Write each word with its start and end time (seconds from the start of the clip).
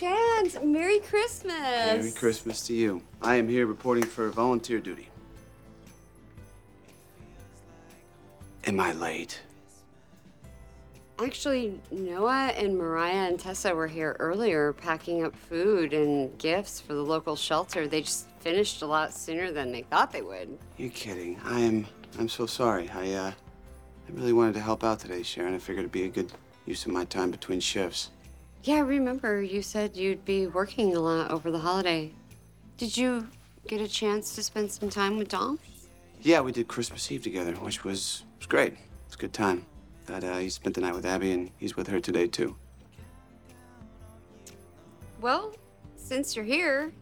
Chance, 0.00 0.56
Merry 0.64 0.98
Christmas. 1.00 1.52
Merry 1.52 2.10
Christmas 2.12 2.66
to 2.66 2.72
you. 2.72 3.02
I 3.20 3.34
am 3.34 3.46
here 3.46 3.66
reporting 3.66 4.04
for 4.04 4.30
volunteer 4.30 4.80
duty. 4.80 5.08
Am 8.64 8.80
I 8.80 8.94
late? 8.94 9.42
Actually, 11.22 11.78
Noah 11.90 12.46
and 12.56 12.78
Mariah 12.78 13.28
and 13.28 13.38
Tessa 13.38 13.74
were 13.74 13.88
here 13.88 14.16
earlier 14.20 14.72
packing 14.72 15.22
up 15.22 15.36
food 15.36 15.92
and 15.92 16.36
gifts 16.38 16.80
for 16.80 16.94
the 16.94 17.02
local 17.02 17.36
shelter. 17.36 17.86
They 17.86 18.00
just 18.00 18.26
finished 18.38 18.80
a 18.80 18.86
lot 18.86 19.12
sooner 19.12 19.52
than 19.52 19.70
they 19.70 19.82
thought 19.82 20.12
they 20.12 20.22
would. 20.22 20.56
You're 20.78 20.88
kidding. 20.92 21.38
I 21.44 21.60
am. 21.60 21.86
I'm 22.18 22.30
so 22.30 22.46
sorry. 22.46 22.88
I 22.88 23.12
uh, 23.12 23.32
I 24.08 24.12
really 24.12 24.32
wanted 24.32 24.54
to 24.54 24.60
help 24.60 24.82
out 24.82 24.98
today, 24.98 25.22
Sharon. 25.22 25.54
I 25.54 25.58
figured 25.58 25.80
it'd 25.80 25.92
be 25.92 26.04
a 26.04 26.08
good 26.08 26.32
use 26.64 26.86
of 26.86 26.92
my 26.92 27.04
time 27.04 27.30
between 27.30 27.60
shifts. 27.60 28.08
Yeah, 28.62 28.80
remember 28.80 29.42
you 29.42 29.62
said 29.62 29.96
you'd 29.96 30.24
be 30.26 30.46
working 30.46 30.94
a 30.94 31.00
lot 31.00 31.30
over 31.30 31.50
the 31.50 31.58
holiday. 31.58 32.12
Did 32.76 32.94
you 32.94 33.26
get 33.66 33.80
a 33.80 33.88
chance 33.88 34.34
to 34.34 34.42
spend 34.42 34.70
some 34.70 34.90
time 34.90 35.16
with 35.16 35.28
Dom? 35.28 35.58
Yeah, 36.20 36.42
we 36.42 36.52
did 36.52 36.68
Christmas 36.68 37.10
Eve 37.10 37.22
together, 37.22 37.52
which 37.52 37.84
was 37.84 38.24
was 38.36 38.46
great. 38.46 38.74
It's 39.06 39.14
a 39.14 39.18
good 39.18 39.32
time. 39.32 39.64
That 40.04 40.24
uh, 40.24 40.38
he 40.38 40.50
spent 40.50 40.74
the 40.74 40.82
night 40.82 40.94
with 40.94 41.06
Abby, 41.06 41.32
and 41.32 41.50
he's 41.56 41.76
with 41.76 41.86
her 41.86 42.00
today 42.00 42.26
too. 42.26 42.54
Well, 45.22 45.54
since 45.96 46.36
you're 46.36 46.44
here, 46.44 46.92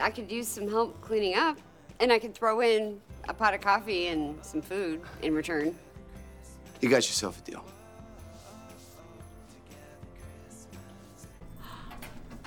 I 0.00 0.10
could 0.10 0.30
use 0.30 0.48
some 0.48 0.68
help 0.68 1.00
cleaning 1.00 1.34
up, 1.36 1.58
and 2.00 2.12
I 2.12 2.18
could 2.18 2.34
throw 2.34 2.60
in 2.60 3.00
a 3.28 3.34
pot 3.34 3.54
of 3.54 3.60
coffee 3.60 4.08
and 4.08 4.44
some 4.44 4.62
food 4.62 5.02
in 5.22 5.34
return. 5.34 5.76
You 6.80 6.88
got 6.88 7.06
yourself 7.08 7.38
a 7.40 7.42
deal. 7.48 7.64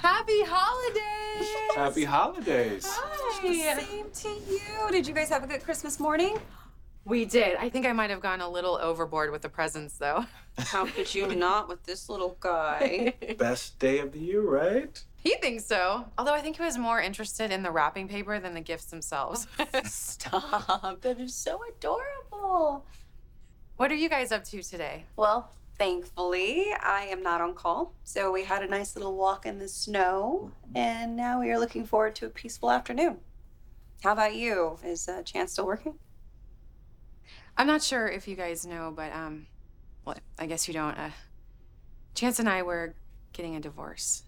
Happy 0.01 0.41
holidays! 0.43 1.47
Happy 1.75 2.03
holidays. 2.03 2.87
Hi. 2.89 3.79
Same 3.79 4.09
to 4.11 4.29
you. 4.51 4.91
Did 4.91 5.05
you 5.07 5.13
guys 5.13 5.29
have 5.29 5.43
a 5.43 5.47
good 5.47 5.63
Christmas 5.63 5.99
morning? 5.99 6.39
We 7.05 7.25
did. 7.25 7.55
I 7.57 7.69
think 7.69 7.85
I 7.85 7.93
might 7.93 8.09
have 8.09 8.19
gone 8.19 8.41
a 8.41 8.49
little 8.49 8.79
overboard 8.81 9.31
with 9.31 9.43
the 9.43 9.49
presents, 9.49 9.97
though. 9.97 10.25
How 10.57 10.87
could 10.87 11.13
you 11.13 11.35
not 11.35 11.69
with 11.69 11.83
this 11.83 12.09
little 12.09 12.35
guy? 12.39 13.13
Best 13.37 13.77
day 13.77 13.99
of 13.99 14.11
the 14.11 14.17
year, 14.19 14.41
right? 14.41 15.03
He 15.17 15.35
thinks 15.35 15.65
so. 15.65 16.05
Although 16.17 16.33
I 16.33 16.41
think 16.41 16.57
he 16.57 16.63
was 16.63 16.79
more 16.79 16.99
interested 16.99 17.51
in 17.51 17.61
the 17.61 17.69
wrapping 17.69 18.07
paper 18.07 18.39
than 18.39 18.55
the 18.55 18.61
gifts 18.61 18.85
themselves. 18.85 19.45
Stop. 19.83 21.01
That 21.01 21.19
is 21.19 21.35
so 21.35 21.61
adorable. 21.77 22.85
what 23.77 23.91
are 23.91 23.95
you 23.95 24.09
guys 24.09 24.31
up 24.31 24.45
to 24.45 24.63
today? 24.63 25.05
Well, 25.15 25.51
thankfully, 25.81 26.67
I 26.79 27.07
am 27.09 27.23
not 27.23 27.41
on 27.41 27.55
call. 27.55 27.95
So 28.03 28.31
we 28.31 28.43
had 28.43 28.61
a 28.61 28.67
nice 28.67 28.95
little 28.95 29.15
walk 29.15 29.47
in 29.47 29.57
the 29.57 29.67
snow, 29.67 30.51
and 30.75 31.15
now 31.15 31.39
we 31.39 31.49
are 31.49 31.57
looking 31.57 31.85
forward 31.85 32.13
to 32.17 32.27
a 32.27 32.29
peaceful 32.29 32.69
afternoon. 32.69 33.17
How 34.03 34.11
about 34.11 34.35
you? 34.35 34.77
Is 34.85 35.09
uh, 35.09 35.23
Chance 35.23 35.53
still 35.53 35.65
working? 35.65 35.95
I'm 37.57 37.65
not 37.65 37.81
sure 37.81 38.07
if 38.07 38.27
you 38.27 38.35
guys 38.35 38.63
know, 38.63 38.93
but 38.95 39.11
um, 39.11 39.47
well, 40.05 40.17
I 40.37 40.45
guess 40.45 40.67
you 40.67 40.73
don't. 40.75 40.95
Uh, 40.95 41.09
Chance 42.13 42.37
and 42.37 42.47
I 42.47 42.61
were 42.61 42.93
getting 43.33 43.55
a 43.55 43.59
divorce. 43.59 44.21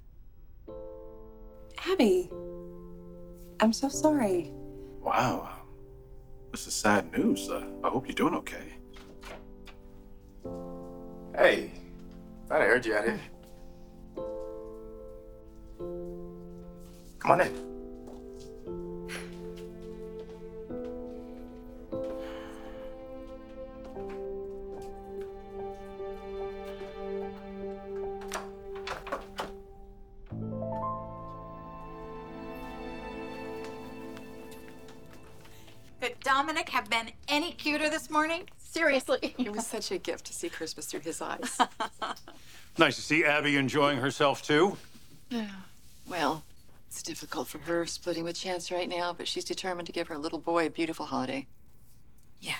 Abby, 1.88 2.32
I'm 3.60 3.73
so 3.73 3.90
sorry. 3.90 4.52
Wow. 5.02 5.52
This 6.52 6.66
is 6.66 6.73
sad 6.73 7.16
news. 7.16 7.48
Uh, 7.48 7.64
I 7.84 7.90
hope 7.90 8.08
you're 8.08 8.16
doing 8.16 8.34
okay. 8.34 8.73
Hey, 11.36 11.72
I 12.52 12.59
heard 12.59 12.86
you 12.86 12.94
out 12.95 13.06
here. 13.06 13.20
Come 17.17 17.31
on 17.31 17.42
in. 17.42 17.52
Could 36.00 36.20
Dominic 36.20 36.70
have 36.70 36.89
been 36.92 37.10
any 37.27 37.54
cuter 37.54 37.89
this 37.89 38.11
morning? 38.11 38.48
Seriously. 38.73 39.36
It 39.38 39.52
was 39.52 39.67
such 39.67 39.92
a 39.92 40.00
gift 40.00 40.26
to 40.26 40.34
see 40.34 40.50
Christmas 40.50 40.88
through 40.88 41.02
his 41.02 41.22
eyes. 41.22 41.58
Nice 42.76 42.95
to 42.95 43.04
see 43.04 43.23
Abby 43.23 43.56
enjoying 43.56 44.00
herself 44.00 44.42
too. 44.42 44.78
Yeah. 45.30 45.52
Well, 46.08 46.42
it's 46.88 47.04
difficult 47.04 47.48
for 47.48 47.60
her 47.60 47.86
splitting 47.86 48.23
with 48.23 48.36
Chance 48.36 48.72
right 48.72 48.89
now, 48.89 49.14
but 49.14 49.28
she's 49.28 49.45
determined 49.45 49.86
to 49.86 49.92
give 49.92 50.08
her 50.08 50.17
little 50.17 50.39
boy 50.39 50.66
a 50.66 50.70
beautiful 50.72 51.06
holiday. 51.06 51.45
Yeah. 52.42 52.56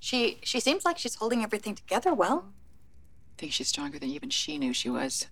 She 0.00 0.38
she 0.42 0.60
seems 0.60 0.84
like 0.84 0.98
she's 0.98 1.14
holding 1.14 1.42
everything 1.42 1.76
together 1.76 2.12
well. 2.12 2.44
I 3.38 3.40
think 3.40 3.52
she's 3.52 3.68
stronger 3.68 3.98
than 3.98 4.10
even 4.10 4.28
she 4.28 4.58
knew 4.58 4.74
she 4.74 4.90
was. 4.90 5.28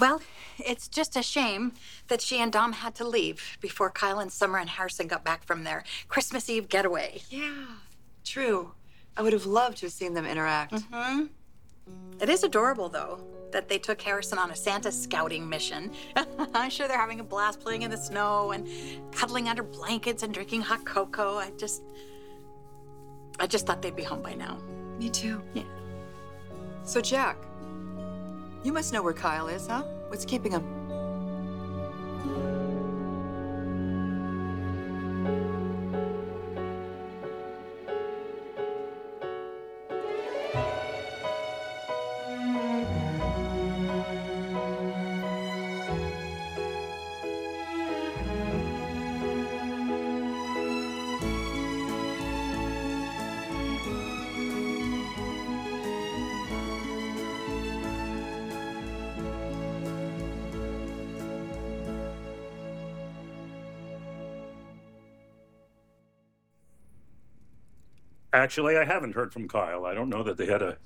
Well, 0.00 0.20
it's 0.66 0.88
just 0.88 1.16
a 1.16 1.22
shame 1.22 1.72
that 2.08 2.20
she 2.20 2.38
and 2.38 2.52
Dom 2.52 2.72
had 2.72 2.94
to 2.96 3.04
leave 3.06 3.58
before 3.60 3.90
Kyle 3.90 4.18
and 4.18 4.32
Summer 4.32 4.58
and 4.58 4.68
Harrison 4.68 5.06
got 5.06 5.24
back 5.24 5.44
from 5.44 5.64
their 5.64 5.84
Christmas 6.08 6.48
Eve 6.48 6.68
getaway. 6.68 7.22
Yeah, 7.30 7.66
true. 8.24 8.72
I 9.16 9.22
would 9.22 9.32
have 9.32 9.46
loved 9.46 9.78
to 9.78 9.86
have 9.86 9.92
seen 9.92 10.14
them 10.14 10.26
interact. 10.26 10.74
Mm-hmm. 10.74 11.26
It 12.20 12.28
is 12.28 12.44
adorable, 12.44 12.88
though, 12.88 13.20
that 13.52 13.68
they 13.68 13.78
took 13.78 14.00
Harrison 14.00 14.38
on 14.38 14.50
a 14.50 14.56
Santa 14.56 14.92
scouting 14.92 15.48
mission. 15.48 15.92
I'm 16.54 16.70
sure 16.70 16.86
they're 16.86 16.98
having 16.98 17.20
a 17.20 17.24
blast 17.24 17.60
playing 17.60 17.82
in 17.82 17.90
the 17.90 17.96
snow 17.96 18.52
and 18.52 18.68
cuddling 19.12 19.48
under 19.48 19.62
blankets 19.62 20.22
and 20.22 20.32
drinking 20.32 20.62
hot 20.62 20.84
cocoa. 20.84 21.36
I 21.38 21.50
just. 21.58 21.82
I 23.38 23.46
just 23.46 23.66
thought 23.66 23.80
they'd 23.80 23.96
be 23.96 24.02
home 24.02 24.20
by 24.20 24.34
now. 24.34 24.58
Me 24.98 25.08
too. 25.08 25.40
Yeah. 25.54 25.62
So, 26.82 27.00
Jack, 27.00 27.38
you 28.62 28.72
must 28.72 28.92
know 28.92 29.02
where 29.02 29.14
Kyle 29.14 29.48
is, 29.48 29.66
huh? 29.66 29.82
What's 30.10 30.24
keeping 30.24 30.50
him? 30.50 30.64
Actually, 68.32 68.76
I 68.76 68.84
haven't 68.84 69.14
heard 69.14 69.32
from 69.32 69.48
Kyle. 69.48 69.86
I 69.86 69.94
don't 69.94 70.08
know 70.08 70.22
that 70.22 70.36
they 70.36 70.46
had 70.46 70.62
a 70.62 70.76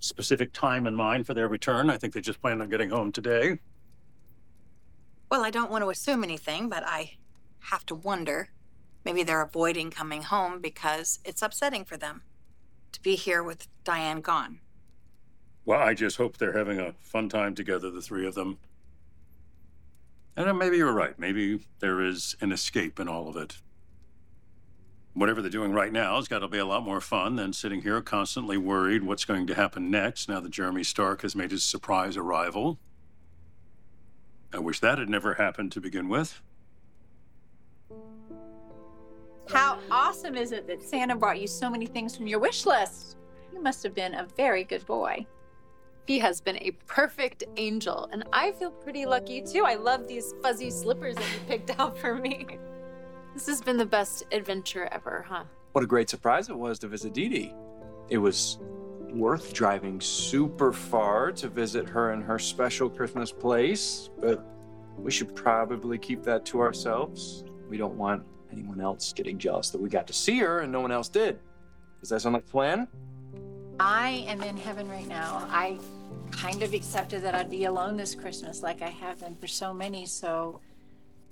specific 0.00 0.52
time 0.52 0.86
in 0.86 0.94
mind 0.94 1.26
for 1.26 1.34
their 1.34 1.48
return. 1.48 1.90
I 1.90 1.98
think 1.98 2.14
they 2.14 2.20
just 2.20 2.40
planned 2.40 2.62
on 2.62 2.70
getting 2.70 2.90
home 2.90 3.12
today. 3.12 3.58
Well, 5.30 5.44
I 5.44 5.50
don't 5.50 5.70
want 5.70 5.84
to 5.84 5.90
assume 5.90 6.24
anything, 6.24 6.68
but 6.68 6.82
I 6.86 7.18
have 7.60 7.84
to 7.86 7.94
wonder. 7.94 8.48
Maybe 9.04 9.22
they're 9.22 9.42
avoiding 9.42 9.90
coming 9.90 10.22
home 10.22 10.60
because 10.60 11.18
it's 11.24 11.42
upsetting 11.42 11.84
for 11.84 11.96
them 11.96 12.22
to 12.92 13.02
be 13.02 13.16
here 13.16 13.42
with 13.42 13.68
Diane 13.84 14.20
gone. 14.20 14.60
Well, 15.66 15.80
I 15.80 15.92
just 15.92 16.16
hope 16.16 16.38
they're 16.38 16.56
having 16.56 16.80
a 16.80 16.94
fun 17.00 17.28
time 17.28 17.54
together, 17.54 17.90
the 17.90 18.00
three 18.00 18.26
of 18.26 18.34
them. 18.34 18.58
And 20.36 20.58
maybe 20.58 20.78
you're 20.78 20.92
right. 20.92 21.18
Maybe 21.18 21.66
there 21.80 22.00
is 22.00 22.36
an 22.40 22.52
escape 22.52 22.98
in 22.98 23.08
all 23.08 23.28
of 23.28 23.36
it. 23.36 23.58
Whatever 25.18 25.42
they're 25.42 25.50
doing 25.50 25.72
right 25.72 25.92
now 25.92 26.14
has 26.14 26.28
got 26.28 26.38
to 26.38 26.48
be 26.48 26.58
a 26.58 26.64
lot 26.64 26.84
more 26.84 27.00
fun 27.00 27.34
than 27.34 27.52
sitting 27.52 27.82
here 27.82 28.00
constantly 28.00 28.56
worried 28.56 29.02
what's 29.02 29.24
going 29.24 29.48
to 29.48 29.54
happen 29.56 29.90
next 29.90 30.28
now 30.28 30.38
that 30.38 30.50
Jeremy 30.50 30.84
Stark 30.84 31.22
has 31.22 31.34
made 31.34 31.50
his 31.50 31.64
surprise 31.64 32.16
arrival. 32.16 32.78
I 34.52 34.60
wish 34.60 34.78
that 34.78 34.98
had 34.98 35.08
never 35.08 35.34
happened 35.34 35.72
to 35.72 35.80
begin 35.80 36.08
with. 36.08 36.40
How 39.48 39.80
awesome 39.90 40.36
is 40.36 40.52
it 40.52 40.68
that 40.68 40.84
Santa 40.84 41.16
brought 41.16 41.40
you 41.40 41.48
so 41.48 41.68
many 41.68 41.86
things 41.86 42.16
from 42.16 42.28
your 42.28 42.38
wish 42.38 42.64
list? 42.64 43.16
You 43.52 43.60
must 43.60 43.82
have 43.82 43.96
been 43.96 44.14
a 44.14 44.28
very 44.36 44.62
good 44.62 44.86
boy. 44.86 45.26
He 46.06 46.20
has 46.20 46.40
been 46.40 46.58
a 46.58 46.70
perfect 46.86 47.42
angel, 47.56 48.08
and 48.12 48.22
I 48.32 48.52
feel 48.52 48.70
pretty 48.70 49.04
lucky 49.04 49.42
too. 49.42 49.64
I 49.64 49.74
love 49.74 50.06
these 50.06 50.32
fuzzy 50.44 50.70
slippers 50.70 51.16
that 51.16 51.24
you 51.24 51.40
picked 51.48 51.70
out 51.80 51.98
for 51.98 52.14
me. 52.14 52.46
This 53.38 53.46
has 53.46 53.60
been 53.60 53.76
the 53.76 53.86
best 53.86 54.24
adventure 54.32 54.88
ever, 54.90 55.24
huh? 55.28 55.44
What 55.70 55.84
a 55.84 55.86
great 55.86 56.10
surprise 56.10 56.48
it 56.48 56.58
was 56.58 56.76
to 56.80 56.88
visit 56.88 57.12
Dee 57.12 57.28
Dee. 57.28 57.54
It 58.08 58.18
was 58.18 58.58
worth 59.12 59.54
driving 59.54 60.00
super 60.00 60.72
far 60.72 61.30
to 61.30 61.48
visit 61.48 61.88
her 61.88 62.12
in 62.12 62.20
her 62.20 62.40
special 62.40 62.90
Christmas 62.90 63.30
place, 63.30 64.10
but 64.20 64.44
we 64.96 65.12
should 65.12 65.36
probably 65.36 65.98
keep 65.98 66.24
that 66.24 66.44
to 66.46 66.58
ourselves. 66.58 67.44
We 67.68 67.76
don't 67.76 67.94
want 67.94 68.24
anyone 68.50 68.80
else 68.80 69.12
getting 69.12 69.38
jealous 69.38 69.70
that 69.70 69.80
we 69.80 69.88
got 69.88 70.08
to 70.08 70.12
see 70.12 70.40
her 70.40 70.62
and 70.62 70.72
no 70.72 70.80
one 70.80 70.90
else 70.90 71.08
did. 71.08 71.38
Does 72.00 72.08
that 72.08 72.22
sound 72.22 72.32
like 72.32 72.42
a 72.42 72.50
plan? 72.50 72.88
I 73.78 74.26
am 74.26 74.42
in 74.42 74.56
heaven 74.56 74.88
right 74.88 75.06
now. 75.06 75.46
I 75.48 75.78
kind 76.32 76.64
of 76.64 76.74
accepted 76.74 77.22
that 77.22 77.36
I'd 77.36 77.50
be 77.50 77.66
alone 77.66 77.96
this 77.96 78.16
Christmas 78.16 78.64
like 78.64 78.82
I 78.82 78.88
have 78.88 79.20
been 79.20 79.36
for 79.36 79.46
so 79.46 79.72
many, 79.72 80.06
so 80.06 80.60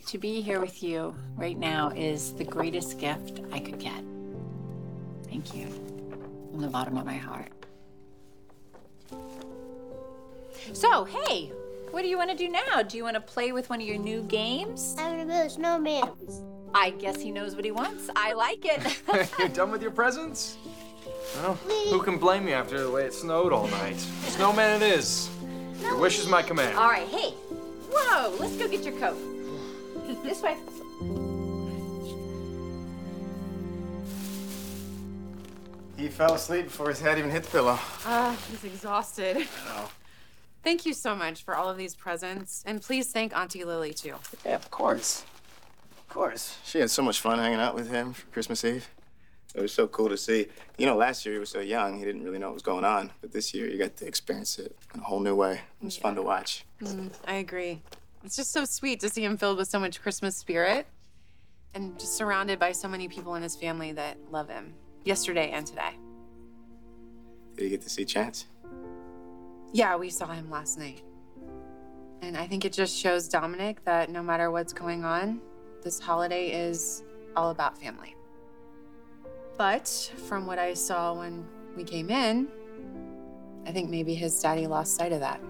to 0.06 0.18
be 0.18 0.40
here 0.40 0.60
with 0.60 0.82
you 0.82 1.14
right 1.36 1.58
now 1.58 1.90
is 1.90 2.32
the 2.34 2.44
greatest 2.44 2.98
gift 2.98 3.40
I 3.52 3.58
could 3.58 3.78
get. 3.78 4.02
Thank 5.28 5.54
you 5.54 5.66
from 6.50 6.60
the 6.60 6.68
bottom 6.68 6.96
of 6.96 7.04
my 7.04 7.16
heart. 7.16 7.50
So, 10.72 11.04
hey, 11.04 11.52
what 11.90 12.02
do 12.02 12.08
you 12.08 12.18
want 12.18 12.30
to 12.30 12.36
do 12.36 12.48
now? 12.48 12.82
Do 12.82 12.96
you 12.96 13.04
want 13.04 13.14
to 13.14 13.20
play 13.20 13.52
with 13.52 13.70
one 13.70 13.80
of 13.80 13.86
your 13.86 13.98
new 13.98 14.22
games? 14.22 14.96
I 14.98 15.08
want 15.08 15.20
to 15.20 15.26
build 15.26 15.46
a 15.46 15.50
snowman. 15.50 16.10
I 16.74 16.90
guess 16.90 17.20
he 17.20 17.30
knows 17.30 17.54
what 17.54 17.64
he 17.64 17.70
wants. 17.70 18.10
I 18.14 18.32
like 18.32 18.64
it. 18.64 19.02
You're 19.38 19.48
done 19.48 19.70
with 19.70 19.82
your 19.82 19.90
presents? 19.90 20.56
Well, 21.36 21.54
who 21.54 22.02
can 22.02 22.18
blame 22.18 22.48
you 22.48 22.54
after 22.54 22.82
the 22.82 22.90
way 22.90 23.04
it 23.04 23.14
snowed 23.14 23.52
all 23.52 23.68
night? 23.68 23.98
Snowman 23.98 24.82
it 24.82 24.86
is. 24.86 25.30
Your 25.82 25.96
wish 25.96 26.18
is 26.18 26.26
my 26.26 26.42
command. 26.42 26.76
All 26.76 26.88
right, 26.88 27.06
hey. 27.08 27.30
Whoa, 27.90 28.34
let's 28.38 28.56
go 28.56 28.68
get 28.68 28.84
your 28.84 28.98
coat. 28.98 29.16
This 30.22 30.42
way. 30.42 30.56
He 35.96 36.08
fell 36.08 36.34
asleep 36.34 36.64
before 36.66 36.88
his 36.88 37.00
head 37.00 37.18
even 37.18 37.30
hit 37.30 37.44
the 37.44 37.50
pillow. 37.50 37.78
Ah, 38.04 38.36
he's 38.50 38.64
exhausted. 38.64 39.46
Thank 40.62 40.84
you 40.84 40.92
so 40.92 41.14
much 41.14 41.42
for 41.42 41.56
all 41.56 41.70
of 41.70 41.76
these 41.76 41.94
presents. 41.94 42.62
And 42.66 42.82
please 42.82 43.12
thank 43.12 43.36
Auntie 43.36 43.64
Lily, 43.64 43.94
too. 43.94 44.14
Yeah, 44.44 44.56
of 44.56 44.70
course. 44.70 45.24
Of 45.96 46.08
course. 46.08 46.58
She 46.64 46.80
had 46.80 46.90
so 46.90 47.02
much 47.02 47.20
fun 47.20 47.38
hanging 47.38 47.60
out 47.60 47.74
with 47.74 47.90
him 47.90 48.12
for 48.12 48.26
Christmas 48.26 48.64
Eve. 48.64 48.88
It 49.54 49.62
was 49.62 49.72
so 49.72 49.86
cool 49.86 50.10
to 50.10 50.18
see. 50.18 50.48
You 50.76 50.84
know, 50.84 50.96
last 50.96 51.24
year 51.24 51.34
he 51.34 51.38
was 51.38 51.48
so 51.48 51.60
young, 51.60 51.98
he 51.98 52.04
didn't 52.04 52.24
really 52.24 52.38
know 52.38 52.48
what 52.48 52.54
was 52.54 52.62
going 52.62 52.84
on. 52.84 53.10
But 53.22 53.32
this 53.32 53.54
year, 53.54 53.70
you 53.70 53.78
got 53.78 53.96
to 53.96 54.06
experience 54.06 54.58
it 54.58 54.76
in 54.92 55.00
a 55.00 55.04
whole 55.04 55.20
new 55.20 55.34
way. 55.34 55.60
It 55.80 55.84
was 55.84 55.96
fun 55.96 56.14
to 56.16 56.22
watch. 56.22 56.66
Mm, 56.82 57.10
I 57.26 57.36
agree. 57.36 57.80
It's 58.26 58.34
just 58.34 58.50
so 58.50 58.64
sweet 58.64 58.98
to 59.00 59.08
see 59.08 59.22
him 59.22 59.36
filled 59.36 59.56
with 59.56 59.68
so 59.68 59.78
much 59.78 60.02
Christmas 60.02 60.36
spirit 60.36 60.88
and 61.74 61.96
just 61.96 62.16
surrounded 62.16 62.58
by 62.58 62.72
so 62.72 62.88
many 62.88 63.06
people 63.06 63.36
in 63.36 63.42
his 63.44 63.54
family 63.54 63.92
that 63.92 64.18
love 64.32 64.48
him 64.48 64.74
yesterday 65.04 65.52
and 65.52 65.64
today. 65.64 65.92
Did 67.54 67.62
you 67.62 67.70
get 67.70 67.82
to 67.82 67.88
see 67.88 68.04
Chance? 68.04 68.46
Yeah, 69.72 69.94
we 69.94 70.10
saw 70.10 70.26
him 70.26 70.50
last 70.50 70.76
night. 70.76 71.04
And 72.20 72.36
I 72.36 72.48
think 72.48 72.64
it 72.64 72.72
just 72.72 72.98
shows 72.98 73.28
Dominic 73.28 73.84
that 73.84 74.10
no 74.10 74.24
matter 74.24 74.50
what's 74.50 74.72
going 74.72 75.04
on, 75.04 75.40
this 75.84 76.00
holiday 76.00 76.48
is 76.48 77.04
all 77.36 77.50
about 77.50 77.78
family. 77.78 78.16
But 79.56 79.86
from 80.26 80.48
what 80.48 80.58
I 80.58 80.74
saw 80.74 81.14
when 81.14 81.46
we 81.76 81.84
came 81.84 82.10
in, 82.10 82.48
I 83.66 83.70
think 83.70 83.88
maybe 83.88 84.16
his 84.16 84.36
daddy 84.42 84.66
lost 84.66 84.96
sight 84.96 85.12
of 85.12 85.20
that. 85.20 85.40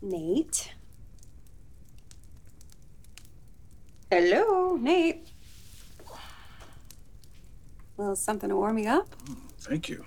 Nate. 0.00 0.74
Hello, 4.10 4.76
Nate. 4.76 5.28
Well, 7.96 8.14
something 8.14 8.48
to 8.48 8.56
warm 8.56 8.78
you 8.78 8.88
up? 8.88 9.08
Mm, 9.26 9.36
thank 9.58 9.88
you. 9.88 10.04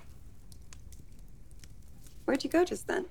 Where'd 2.24 2.42
you 2.42 2.50
go 2.50 2.64
just 2.64 2.86
then? 2.86 3.06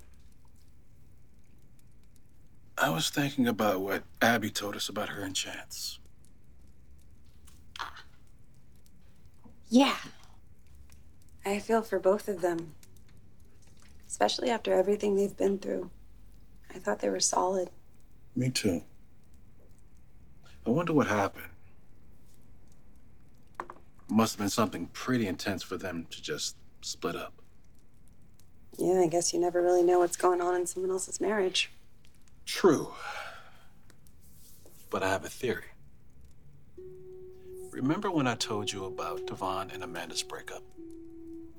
I 2.77 2.89
was 2.89 3.09
thinking 3.09 3.47
about 3.47 3.81
what 3.81 4.03
Abby 4.21 4.49
told 4.49 4.75
us 4.75 4.89
about 4.89 5.09
her 5.09 5.21
and 5.21 5.35
Chance. 5.35 5.99
Yeah. 9.69 9.97
I 11.45 11.59
feel 11.59 11.83
for 11.83 11.99
both 11.99 12.27
of 12.27 12.41
them. 12.41 12.73
Especially 14.07 14.49
after 14.49 14.73
everything 14.73 15.15
they've 15.15 15.37
been 15.37 15.59
through. 15.59 15.91
I 16.73 16.79
thought 16.79 16.99
they 16.99 17.09
were 17.09 17.19
solid. 17.19 17.69
Me 18.35 18.49
too. 18.49 18.81
I 20.65 20.69
wonder 20.69 20.93
what 20.93 21.07
happened. 21.07 21.45
Must 24.09 24.33
have 24.33 24.39
been 24.39 24.49
something 24.49 24.87
pretty 24.87 25.27
intense 25.27 25.63
for 25.63 25.77
them 25.77 26.05
to 26.11 26.21
just 26.21 26.55
split 26.81 27.15
up. 27.15 27.33
Yeah, 28.77 29.01
I 29.01 29.07
guess 29.07 29.33
you 29.33 29.39
never 29.39 29.61
really 29.61 29.83
know 29.83 29.99
what's 29.99 30.17
going 30.17 30.41
on 30.41 30.55
in 30.55 30.65
someone 30.65 30.91
else's 30.91 31.19
marriage. 31.19 31.71
True. 32.45 32.93
But 34.89 35.03
I 35.03 35.09
have 35.09 35.25
a 35.25 35.29
theory. 35.29 35.65
Remember 37.71 38.11
when 38.11 38.27
I 38.27 38.35
told 38.35 38.71
you 38.71 38.85
about 38.85 39.27
Devon 39.27 39.71
and 39.71 39.83
Amanda's 39.83 40.23
breakup? 40.23 40.63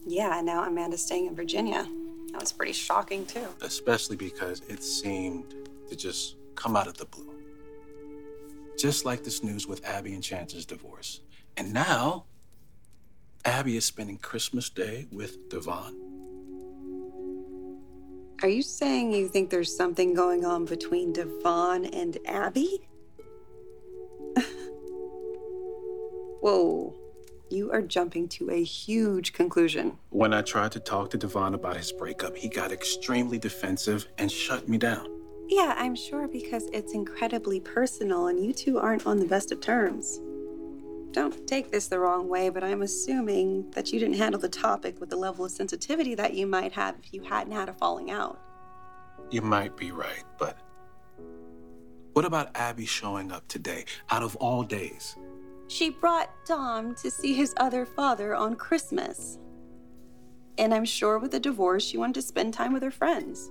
Yeah, 0.07 0.39
and 0.39 0.47
now 0.47 0.65
Amanda's 0.65 1.05
staying 1.05 1.27
in 1.27 1.35
Virginia. 1.35 1.87
That 2.33 2.41
was 2.41 2.53
pretty 2.53 2.73
shocking, 2.73 3.27
too. 3.27 3.47
Especially 3.61 4.17
because 4.17 4.63
it 4.69 4.83
seemed 4.83 5.55
to 5.89 5.97
just 5.97 6.37
come 6.55 6.77
out 6.77 6.87
of 6.87 6.97
the 6.97 7.05
blue. 7.05 7.29
Just 8.79 9.05
like 9.05 9.23
this 9.23 9.43
news 9.43 9.67
with 9.67 9.85
Abby 9.85 10.15
and 10.15 10.23
Chance's 10.23 10.65
divorce. 10.65 11.21
And 11.57 11.73
now, 11.73 12.25
Abby 13.45 13.77
is 13.77 13.85
spending 13.85 14.17
Christmas 14.19 14.71
Day 14.71 15.07
with 15.13 15.49
Devon. 15.51 15.99
Are 18.43 18.49
you 18.49 18.63
saying 18.63 19.13
you 19.13 19.29
think 19.29 19.51
there's 19.51 19.77
something 19.77 20.15
going 20.15 20.45
on 20.45 20.65
between 20.65 21.13
Devon 21.13 21.85
and 21.87 22.19
Abby? 22.27 22.81
Whoa. 26.41 26.95
You 27.53 27.71
are 27.71 27.83
jumping 27.83 28.29
to 28.29 28.49
a 28.51 28.63
huge 28.63 29.35
conclusion. 29.35 29.99
When 30.09 30.33
I 30.33 30.41
tried 30.41 30.73
to 30.73 30.81
talk 30.81 31.11
to 31.11 31.19
Devon 31.19 31.53
about 31.53 31.77
his 31.77 31.93
breakup, 31.93 32.35
he 32.35 32.49
got 32.49 32.73
extremely 32.73 33.39
defensive 33.39 34.09
and 34.17 34.33
shut 34.33 34.71
me 34.71 34.79
down. 34.79 35.07
Yeah, 35.49 35.75
I'm 35.77 35.95
sure 35.95 36.27
because 36.27 36.71
it's 36.73 36.95
incredibly 36.95 37.61
personal 37.61 38.29
and 38.29 38.43
you 38.43 38.55
two 38.55 38.79
aren't 38.79 39.07
on 39.07 39.19
the 39.19 39.27
best 39.27 39.53
of 39.53 39.61
terms. 39.61 40.19
Don't 41.11 41.47
take 41.47 41.71
this 41.71 41.89
the 41.89 41.99
wrong 41.99 42.27
way, 42.27 42.49
but 42.49 42.65
I'm 42.65 42.81
assuming 42.81 43.71
that 43.73 43.93
you 43.93 44.01
didn't 44.01 44.17
handle 44.17 44.41
the 44.41 44.49
topic 44.49 44.99
with 44.99 45.11
the 45.11 45.17
level 45.17 45.45
of 45.45 45.51
sensitivity 45.51 46.15
that 46.15 46.33
you 46.33 46.47
might 46.47 46.73
have 46.73 46.95
if 47.05 47.13
you 47.13 47.23
hadn't 47.23 47.53
had 47.53 47.69
a 47.69 47.75
falling 47.75 48.11
out. 48.11 48.41
You 49.31 49.43
might 49.43 49.77
be 49.77 49.93
right, 49.93 50.25
but 50.39 50.57
what 52.15 52.25
about 52.25 52.57
Abby 52.57 52.87
showing 52.87 53.31
up 53.31 53.47
today, 53.47 53.85
out 54.11 54.23
of 54.23 54.37
all 54.37 54.63
days? 54.63 55.19
She 55.69 55.91
brought 55.91 56.31
Dom 56.47 56.95
to 56.97 57.11
see 57.11 57.35
his 57.35 57.55
other 57.57 57.87
father 57.87 58.35
on 58.35 58.57
Christmas. 58.57 59.39
And 60.59 60.75
I'm 60.75 60.85
sure 60.85 61.19
with 61.19 61.31
the 61.31 61.41
divorce, 61.41 61.85
she 61.85 61.97
wanted 61.97 62.15
to 62.15 62.23
spend 62.23 62.53
time 62.53 62.73
with 62.73 62.83
her 62.83 62.91
friends. 62.91 63.51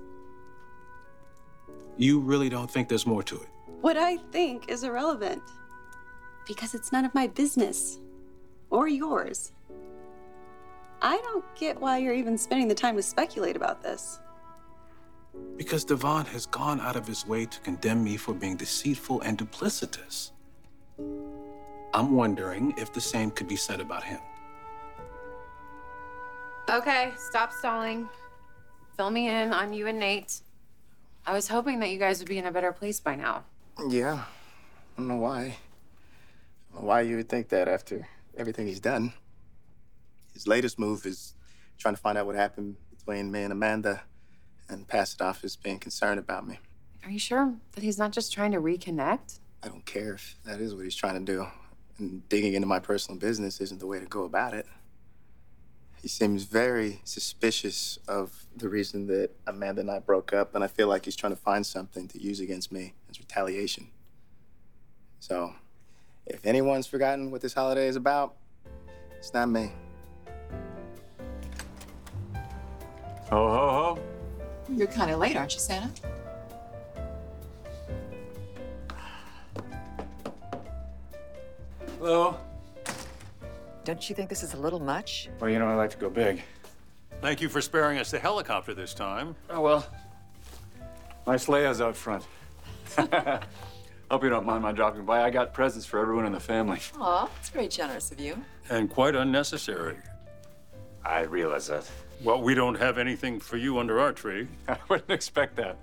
You 1.98 2.20
really 2.20 2.50
don't 2.50 2.70
think 2.70 2.90
there's 2.90 3.08
more 3.08 3.24
to 3.24 3.36
it? 3.36 3.50
What 3.82 3.98
I 3.98 4.18
think 4.32 4.70
is 4.70 4.84
irrelevant. 4.84 5.42
Because 6.48 6.74
it's 6.74 6.92
none 6.92 7.06
of 7.06 7.14
my 7.14 7.28
business. 7.28 8.00
Or 8.70 8.88
yours. 8.88 9.52
I 11.02 11.18
don't 11.18 11.46
get 11.56 11.82
why 11.82 11.98
you're 11.98 12.14
even 12.14 12.38
spending 12.38 12.68
the 12.68 12.76
time 12.76 12.96
to 12.96 13.02
speculate 13.02 13.56
about 13.56 13.82
this. 13.82 14.20
Because 15.58 15.84
Devon 15.84 16.26
has 16.26 16.46
gone 16.46 16.80
out 16.80 16.96
of 16.96 17.08
his 17.08 17.26
way 17.26 17.46
to 17.46 17.60
condemn 17.62 18.04
me 18.04 18.18
for 18.18 18.34
being 18.34 18.56
deceitful 18.56 19.22
and 19.22 19.38
duplicitous. 19.38 20.32
I'm 21.94 22.16
wondering 22.16 22.74
if 22.78 22.94
the 22.94 23.02
same 23.02 23.32
could 23.32 23.48
be 23.48 23.56
said 23.56 23.80
about 23.80 24.04
him. 24.04 24.20
Okay, 26.70 27.12
stop 27.18 27.52
stalling. 27.52 28.08
Fill 28.96 29.10
me 29.10 29.28
in 29.28 29.52
on 29.52 29.74
you 29.74 29.88
and 29.88 30.00
Nate. 30.00 30.40
I 31.26 31.34
was 31.34 31.48
hoping 31.48 31.80
that 31.80 31.90
you 31.90 32.00
guys 32.00 32.20
would 32.20 32.30
be 32.30 32.38
in 32.38 32.46
a 32.46 32.52
better 32.52 32.72
place 32.72 33.00
by 33.00 33.16
now. 33.16 33.44
Yeah. 33.90 34.24
I 34.24 34.98
don't 34.98 35.08
know 35.08 35.18
why. 35.18 35.40
I 35.42 36.74
don't 36.74 36.82
know 36.82 36.88
why 36.88 37.02
you 37.02 37.18
would 37.18 37.30
think 37.30 37.50
that 37.50 37.68
after 37.68 38.08
everything 38.38 38.68
he's 38.68 38.80
done. 38.80 39.14
His 40.34 40.48
latest 40.48 40.80
move 40.80 41.06
is 41.06 41.34
trying 41.78 41.96
to 41.96 42.02
find 42.02 42.18
out 42.18 42.26
what 42.26 42.36
happened 42.36 42.78
between 42.90 43.32
me 43.32 43.44
and 43.44 43.52
Amanda 43.52 44.04
and 44.70 44.88
pass 44.88 45.14
it 45.14 45.22
off 45.22 45.44
as 45.44 45.56
being 45.56 45.80
concerned 45.80 46.20
about 46.20 46.48
me. 46.48 46.60
Are 47.04 47.10
you 47.12 47.20
sure 47.20 47.54
that 47.74 47.84
he's 47.84 47.98
not 47.98 48.12
just 48.12 48.32
trying 48.32 48.52
to 48.52 48.62
reconnect? 48.62 49.40
I 49.64 49.68
don't 49.68 49.86
care 49.86 50.14
if 50.14 50.36
that 50.46 50.62
is 50.62 50.74
what 50.74 50.86
he's 50.86 50.96
trying 50.96 51.26
to 51.26 51.32
do. 51.34 51.48
And 52.02 52.28
digging 52.30 52.56
into 52.56 52.68
my 52.68 52.80
personal 52.80 53.20
business 53.20 53.62
isn't 53.62 53.80
the 53.80 53.86
way 53.86 54.00
to 54.00 54.08
go 54.08 54.24
about 54.24 54.54
it. 54.56 54.66
he 56.02 56.08
seems 56.08 56.46
very 56.46 57.00
suspicious 57.04 58.00
of 58.08 58.48
the 58.58 58.68
reason 58.68 59.06
that 59.06 59.30
Amanda 59.46 59.82
and 59.82 59.92
I 59.92 60.00
broke 60.00 60.34
up, 60.34 60.56
and 60.56 60.64
I 60.64 60.68
feel 60.68 60.88
like 60.88 61.06
he's 61.06 61.16
trying 61.16 61.34
to 61.34 61.40
find 61.40 61.64
something 61.64 62.08
to 62.08 62.20
use 62.20 62.40
against 62.40 62.72
me 62.72 62.94
as 63.08 63.20
retaliation. 63.20 63.88
So, 65.20 65.54
if 66.26 66.44
anyone's 66.44 66.88
forgotten 66.88 67.30
what 67.30 67.42
this 67.42 67.54
holiday 67.54 67.88
is 67.88 67.96
about, 67.96 68.36
it's 69.20 69.32
not 69.32 69.48
me. 69.50 69.72
Ho, 73.30 73.48
ho, 73.48 73.70
ho. 73.70 74.00
You're 74.70 74.88
kind 74.88 75.12
of 75.12 75.20
late, 75.20 75.36
aren't 75.36 75.54
you, 75.54 75.60
Santa? 75.60 75.92
Hello. 82.02 82.36
Don't 83.84 84.10
you 84.10 84.16
think 84.16 84.28
this 84.28 84.42
is 84.42 84.56
a 84.56 84.58
little 84.58 84.80
much? 84.80 85.30
Well, 85.40 85.52
you 85.52 85.60
know, 85.60 85.68
I 85.68 85.76
like 85.76 85.92
to 85.92 85.98
go 85.98 86.10
big. 86.10 86.42
Thank 87.22 87.42
you 87.42 87.48
for 87.48 87.62
sparing 87.62 88.00
us 88.00 88.10
the 88.10 88.18
helicopter 88.18 88.74
this 88.74 88.96
time. 88.96 89.36
Oh, 89.52 89.62
well. 89.62 89.88
Nice 91.28 91.48
layouts 91.48 91.80
out 91.80 91.96
front. 91.96 92.26
Hope 92.98 94.24
you 94.24 94.32
don't 94.32 94.48
mind 94.48 94.64
my 94.64 94.72
dropping 94.72 95.06
by. 95.06 95.22
I 95.22 95.30
got 95.30 95.54
presents 95.54 95.86
for 95.86 96.00
everyone 96.00 96.26
in 96.26 96.32
the 96.32 96.40
family. 96.40 96.80
Aw, 97.00 97.30
that's 97.36 97.50
very 97.50 97.68
generous 97.68 98.12
of 98.12 98.20
you. 98.20 98.36
And 98.72 98.90
quite 98.90 99.14
unnecessary. 99.14 99.98
I 101.06 101.22
realize 101.22 101.68
that. 101.68 101.88
Well, 102.24 102.42
we 102.42 102.56
don't 102.56 102.80
have 102.80 102.98
anything 102.98 103.40
for 103.40 103.58
you 103.58 103.78
under 103.78 104.00
our 104.00 104.12
tree. 104.12 104.48
I 104.68 104.78
wouldn't 104.90 105.12
expect 105.12 105.56
that. 105.58 105.78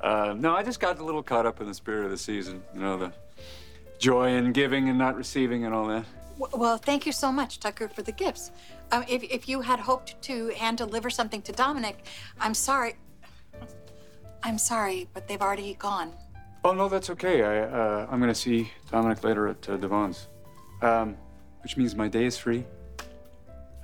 Uh, 0.00 0.34
no, 0.34 0.54
I 0.54 0.62
just 0.62 0.80
got 0.80 0.98
a 0.98 1.04
little 1.04 1.22
caught 1.22 1.44
up 1.44 1.60
in 1.60 1.66
the 1.66 1.74
spirit 1.74 2.06
of 2.06 2.10
the 2.10 2.16
season. 2.16 2.62
You 2.72 2.80
know, 2.80 2.96
the 2.96 3.12
joy 4.00 4.30
in 4.34 4.52
giving 4.52 4.88
and 4.88 4.98
not 4.98 5.16
receiving 5.16 5.64
and 5.64 5.74
all 5.74 5.86
that. 5.86 6.04
Well, 6.54 6.78
thank 6.78 7.04
you 7.04 7.12
so 7.12 7.30
much, 7.30 7.60
Tucker, 7.60 7.88
for 7.88 8.02
the 8.02 8.12
gifts. 8.12 8.50
Um, 8.92 9.04
if, 9.06 9.22
if 9.22 9.48
you 9.48 9.60
had 9.60 9.78
hoped 9.78 10.20
to 10.22 10.48
hand 10.56 10.78
deliver 10.78 11.10
something 11.10 11.42
to 11.42 11.52
Dominic, 11.52 12.06
I'm 12.40 12.54
sorry. 12.54 12.96
I'm 14.42 14.56
sorry, 14.56 15.06
but 15.12 15.28
they've 15.28 15.42
already 15.42 15.74
gone. 15.74 16.14
Oh, 16.64 16.72
no, 16.72 16.88
that's 16.88 17.10
okay. 17.10 17.42
I, 17.42 17.60
uh, 17.60 18.06
I'm 18.10 18.20
going 18.20 18.32
to 18.32 18.34
see 18.34 18.72
Dominic 18.90 19.22
later 19.22 19.48
at 19.48 19.68
uh, 19.68 19.76
Devon's, 19.76 20.28
um, 20.80 21.16
which 21.62 21.76
means 21.76 21.94
my 21.94 22.08
day 22.08 22.24
is 22.24 22.38
free. 22.38 22.64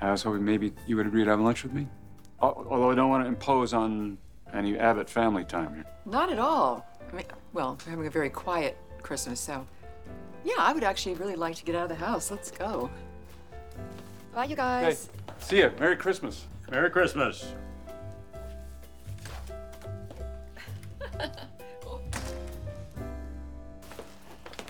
I 0.01 0.11
was 0.11 0.23
hoping 0.23 0.45
maybe 0.45 0.73
you 0.87 0.97
would 0.97 1.07
agree 1.07 1.25
to 1.25 1.31
have 1.31 1.41
lunch 1.41 1.63
with 1.63 1.73
me. 1.73 1.87
Although 2.41 2.91
I 2.91 2.95
don't 2.95 3.09
want 3.09 3.25
to 3.25 3.29
impose 3.29 3.73
on 3.73 4.19
any 4.53 4.79
Abbott 4.79 5.09
family 5.09 5.45
time 5.45 5.75
here. 5.75 5.85
Not 6.05 6.31
at 6.31 6.39
all. 6.39 6.87
I 7.11 7.17
mean, 7.17 7.25
well, 7.53 7.79
we're 7.85 7.91
having 7.91 8.07
a 8.07 8.11
very 8.11 8.31
quiet 8.31 8.77
Christmas, 9.03 9.41
so 9.41 9.67
yeah, 10.47 10.55
I 10.59 10.73
would 10.73 10.85
actually 10.85 11.17
really 11.17 11.35
like 11.35 11.57
to 11.57 11.65
get 11.65 11.75
out 11.75 11.83
of 11.83 11.89
the 11.89 11.97
house. 12.05 12.31
Let's 12.31 12.51
go. 12.53 12.89
Bye, 14.33 14.45
you 14.45 14.51
Hey, 14.51 14.55
guys. 14.57 15.09
see 15.41 15.59
ya. 15.61 15.71
Merry 15.81 15.97
Christmas. 15.97 16.47
Merry 16.71 16.89
Christmas. 16.91 17.53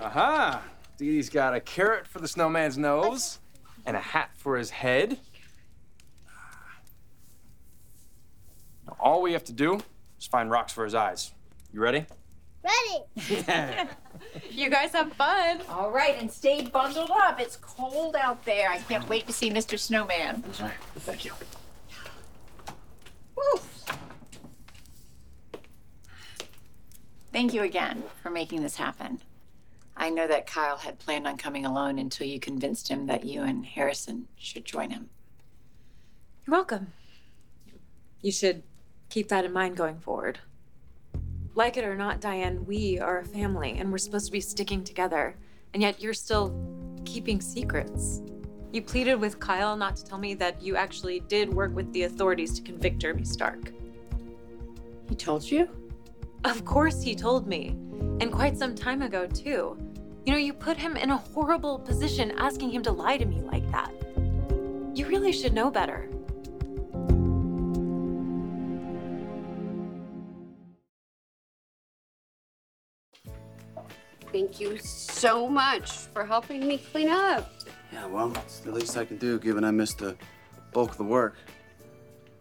Aha! 0.00 0.62
Dee 0.98 1.10
Dee's 1.10 1.28
got 1.28 1.54
a 1.54 1.60
carrot 1.60 2.06
for 2.06 2.20
the 2.20 2.28
snowman's 2.28 2.78
nose 2.78 3.38
and 3.84 3.96
a 3.96 4.00
hat 4.00 4.30
for 4.36 4.56
his 4.56 4.70
head. 4.70 5.18
Now, 8.86 8.96
all 8.98 9.20
we 9.22 9.32
have 9.32 9.44
to 9.44 9.52
do 9.52 9.80
is 10.18 10.26
find 10.26 10.50
rocks 10.50 10.72
for 10.72 10.84
his 10.84 10.94
eyes. 10.94 11.32
You 11.72 11.80
ready? 11.80 12.06
Ready. 12.66 13.88
you 14.50 14.70
guys 14.70 14.92
have 14.92 15.12
fun. 15.12 15.60
All 15.68 15.90
right, 15.90 16.16
and 16.20 16.30
stay 16.30 16.62
bundled 16.62 17.10
up. 17.10 17.40
It's 17.40 17.56
cold 17.56 18.16
out 18.16 18.44
there. 18.44 18.70
I 18.70 18.78
can't 18.78 19.08
wait 19.08 19.26
to 19.28 19.32
see 19.32 19.50
Mr. 19.50 19.78
Snowman. 19.78 20.42
Sorry. 20.52 20.72
Thank 20.96 21.24
you. 21.24 21.32
Thank 27.32 27.52
you 27.52 27.62
again 27.62 28.02
for 28.22 28.30
making 28.30 28.62
this 28.62 28.76
happen. 28.76 29.20
I 29.96 30.10
know 30.10 30.26
that 30.26 30.46
Kyle 30.46 30.78
had 30.78 30.98
planned 30.98 31.26
on 31.26 31.36
coming 31.36 31.66
alone 31.66 31.98
until 31.98 32.26
you 32.26 32.40
convinced 32.40 32.88
him 32.88 33.06
that 33.06 33.24
you 33.24 33.42
and 33.42 33.64
Harrison 33.64 34.26
should 34.36 34.64
join 34.64 34.90
him. 34.90 35.10
You're 36.46 36.56
welcome. 36.56 36.92
You 38.22 38.32
should 38.32 38.62
keep 39.10 39.28
that 39.28 39.44
in 39.44 39.52
mind 39.52 39.76
going 39.76 39.98
forward. 39.98 40.38
Like 41.56 41.78
it 41.78 41.84
or 41.84 41.96
not, 41.96 42.20
Diane, 42.20 42.66
we 42.66 42.98
are 42.98 43.20
a 43.20 43.24
family 43.24 43.78
and 43.78 43.90
we're 43.90 43.96
supposed 43.96 44.26
to 44.26 44.32
be 44.32 44.42
sticking 44.42 44.84
together. 44.84 45.34
And 45.72 45.82
yet 45.82 46.02
you're 46.02 46.12
still 46.12 46.54
keeping 47.06 47.40
secrets. 47.40 48.20
You 48.72 48.82
pleaded 48.82 49.14
with 49.14 49.40
Kyle 49.40 49.74
not 49.74 49.96
to 49.96 50.04
tell 50.04 50.18
me 50.18 50.34
that 50.34 50.60
you 50.60 50.76
actually 50.76 51.20
did 51.20 51.48
work 51.48 51.74
with 51.74 51.90
the 51.94 52.02
authorities 52.02 52.52
to 52.56 52.62
convict 52.62 52.98
Jeremy 52.98 53.24
Stark. 53.24 53.72
He 55.08 55.14
told 55.14 55.50
you? 55.50 55.70
Of 56.44 56.66
course 56.66 57.00
he 57.00 57.14
told 57.14 57.46
me. 57.46 57.68
And 58.20 58.30
quite 58.30 58.58
some 58.58 58.74
time 58.74 59.00
ago, 59.00 59.26
too. 59.26 59.78
You 60.26 60.32
know, 60.32 60.38
you 60.38 60.52
put 60.52 60.76
him 60.76 60.94
in 60.94 61.10
a 61.10 61.16
horrible 61.16 61.78
position 61.78 62.32
asking 62.32 62.70
him 62.70 62.82
to 62.82 62.92
lie 62.92 63.16
to 63.16 63.24
me 63.24 63.40
like 63.40 63.70
that. 63.72 63.92
You 64.94 65.06
really 65.06 65.32
should 65.32 65.54
know 65.54 65.70
better. 65.70 66.06
Thank 74.36 74.60
you 74.60 74.76
so 74.76 75.48
much 75.48 75.90
for 76.12 76.26
helping 76.26 76.66
me 76.66 76.76
clean 76.76 77.08
up. 77.08 77.50
Yeah, 77.90 78.04
well, 78.04 78.30
it's 78.36 78.58
the 78.58 78.70
least 78.70 78.94
I 78.98 79.06
can 79.06 79.16
do 79.16 79.38
given 79.38 79.64
I 79.64 79.70
missed 79.70 79.96
the 79.96 80.14
bulk 80.74 80.90
of 80.90 80.98
the 80.98 81.04
work. 81.04 81.36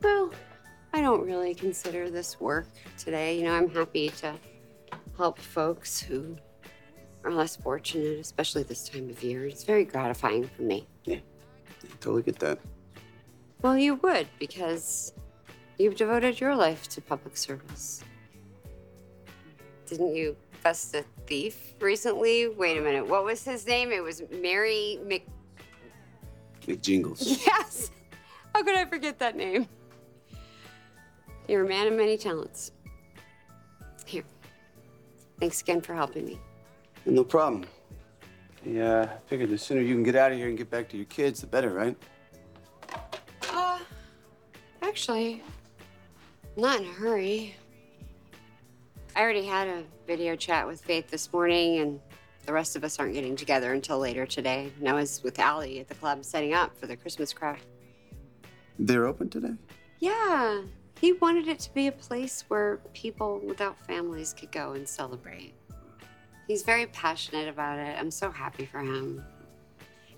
Well, 0.02 0.34
I 0.92 1.00
don't 1.00 1.26
really 1.26 1.56
consider 1.56 2.10
this 2.10 2.38
work 2.38 2.68
today. 2.98 3.38
You 3.38 3.46
know, 3.46 3.54
I'm 3.54 3.70
happy 3.70 4.10
to 4.10 4.36
help 5.16 5.40
folks 5.40 5.98
who 5.98 6.36
are 7.24 7.32
less 7.32 7.56
fortunate, 7.56 8.20
especially 8.20 8.64
this 8.64 8.90
time 8.90 9.10
of 9.10 9.24
year. 9.24 9.46
It's 9.46 9.64
very 9.64 9.86
gratifying 9.86 10.50
for 10.50 10.64
me. 10.64 10.86
Yeah, 11.06 11.20
I 11.82 11.88
totally 12.02 12.24
get 12.24 12.40
that. 12.40 12.60
Well, 13.62 13.78
you 13.78 13.96
would 13.96 14.28
because 14.38 15.14
you've 15.78 15.96
devoted 15.96 16.42
your 16.42 16.58
life 16.58 16.90
to 16.90 17.00
public 17.00 17.38
service. 17.38 18.04
Didn't 19.86 20.14
you 20.14 20.36
bust 20.66 20.96
a 20.96 21.06
thief 21.28 21.76
recently? 21.80 22.48
Wait 22.48 22.76
a 22.76 22.82
minute. 22.82 23.08
What 23.08 23.24
was 23.24 23.44
his 23.44 23.68
name? 23.68 23.92
It 23.92 24.02
was 24.02 24.24
Mary 24.42 25.00
Mc. 25.06 25.28
McJingles. 26.66 27.22
Yes. 27.46 27.92
How 28.56 28.64
could 28.64 28.76
I 28.76 28.86
forget 28.86 29.20
that 29.20 29.36
name? 29.36 29.68
You're 31.48 31.66
a 31.66 31.70
man 31.70 31.86
of 31.86 31.94
many 31.94 32.18
talents. 32.18 32.72
Here. 34.08 34.24
Thanks 35.40 35.62
again 35.62 35.82
for 35.82 35.94
helping 35.94 36.26
me. 36.26 36.40
No 37.06 37.24
problem. 37.24 37.66
Yeah, 38.66 39.02
I 39.04 39.30
figured 39.30 39.52
the 39.52 39.60
sooner 39.60 39.82
you 39.82 39.94
can 39.94 40.02
get 40.02 40.16
out 40.16 40.32
of 40.32 40.40
here 40.40 40.48
and 40.48 40.58
get 40.58 40.72
back 40.72 40.90
to 40.90 40.98
your 40.98 41.06
kids, 41.06 41.42
the 41.42 41.48
better, 41.48 41.70
right? 41.70 41.96
Uh, 43.52 43.78
actually, 44.82 45.44
not 46.58 46.82
in 46.82 46.88
a 46.88 46.92
hurry. 46.94 47.56
I 49.16 49.22
already 49.22 49.46
had 49.46 49.70
a 49.70 49.84
video 50.06 50.36
chat 50.36 50.68
with 50.68 50.82
Faith 50.82 51.10
this 51.10 51.32
morning, 51.32 51.80
and 51.80 52.02
the 52.46 52.52
rest 52.52 52.76
of 52.76 52.84
us 52.84 53.00
aren't 53.00 53.14
getting 53.14 53.38
together 53.38 53.72
until 53.72 53.98
later 53.98 54.26
today. 54.26 54.74
And 54.78 54.90
I 54.90 54.94
was 54.94 55.24
with 55.24 55.40
Allie 55.40 55.80
at 55.80 55.88
the 55.88 55.96
club 55.96 56.26
setting 56.26 56.54
up 56.54 56.78
for 56.78 56.86
the 56.86 56.98
Christmas 56.98 57.32
crowd. 57.32 57.60
They're 58.78 59.08
open 59.08 59.30
today? 59.30 59.54
Yeah, 60.00 60.64
he 61.00 61.14
wanted 61.14 61.48
it 61.48 61.60
to 61.60 61.74
be 61.74 61.88
a 61.88 61.94
place 61.94 62.44
where 62.50 62.82
people 62.94 63.40
without 63.40 63.80
families 63.88 64.34
could 64.38 64.52
go 64.52 64.74
and 64.74 64.86
celebrate. 64.86 65.54
He's 66.46 66.64
very 66.64 66.88
passionate 66.88 67.48
about 67.48 67.80
it. 67.80 67.96
I'm 67.98 68.12
so 68.12 68.30
happy 68.30 68.66
for 68.66 68.80
him. 68.80 69.24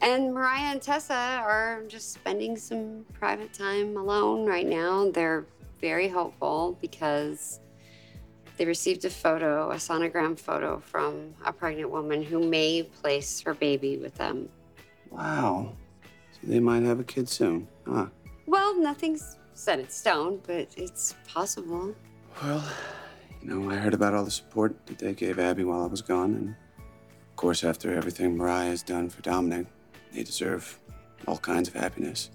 And 0.01 0.33
Mariah 0.33 0.71
and 0.71 0.81
Tessa 0.81 1.39
are 1.43 1.83
just 1.87 2.13
spending 2.13 2.57
some 2.57 3.05
private 3.13 3.53
time 3.53 3.95
alone 3.95 4.47
right 4.47 4.65
now. 4.65 5.11
They're 5.11 5.45
very 5.79 6.07
hopeful 6.07 6.79
because 6.81 7.59
they 8.57 8.65
received 8.65 9.05
a 9.05 9.09
photo, 9.09 9.71
a 9.71 9.75
sonogram 9.75 10.37
photo 10.37 10.79
from 10.79 11.33
a 11.45 11.53
pregnant 11.53 11.91
woman 11.91 12.23
who 12.23 12.47
may 12.47 12.83
place 12.83 13.39
her 13.41 13.53
baby 13.53 13.97
with 13.97 14.15
them. 14.15 14.49
Wow. 15.11 15.73
So 16.31 16.39
they 16.43 16.59
might 16.59 16.83
have 16.83 16.99
a 16.99 17.03
kid 17.03 17.29
soon, 17.29 17.67
huh? 17.87 18.07
Well, 18.47 18.79
nothing's 18.79 19.37
set 19.53 19.79
in 19.79 19.89
stone, 19.89 20.41
but 20.45 20.67
it's 20.75 21.15
possible. 21.27 21.95
Well, 22.41 22.63
you 23.41 23.49
know, 23.49 23.69
I 23.71 23.75
heard 23.75 23.93
about 23.93 24.13
all 24.13 24.23
the 24.25 24.31
support 24.31 24.75
that 24.87 24.97
they 24.97 25.13
gave 25.13 25.39
Abby 25.39 25.63
while 25.63 25.83
I 25.83 25.87
was 25.87 26.01
gone, 26.01 26.33
and 26.33 26.49
of 26.49 27.35
course, 27.35 27.63
after 27.63 27.93
everything 27.93 28.35
Mariah 28.35 28.69
has 28.69 28.83
done 28.83 29.09
for 29.09 29.21
Dominic, 29.21 29.67
they 30.11 30.23
deserve 30.23 30.79
all 31.27 31.37
kinds 31.37 31.67
of 31.67 31.75
happiness. 31.75 32.31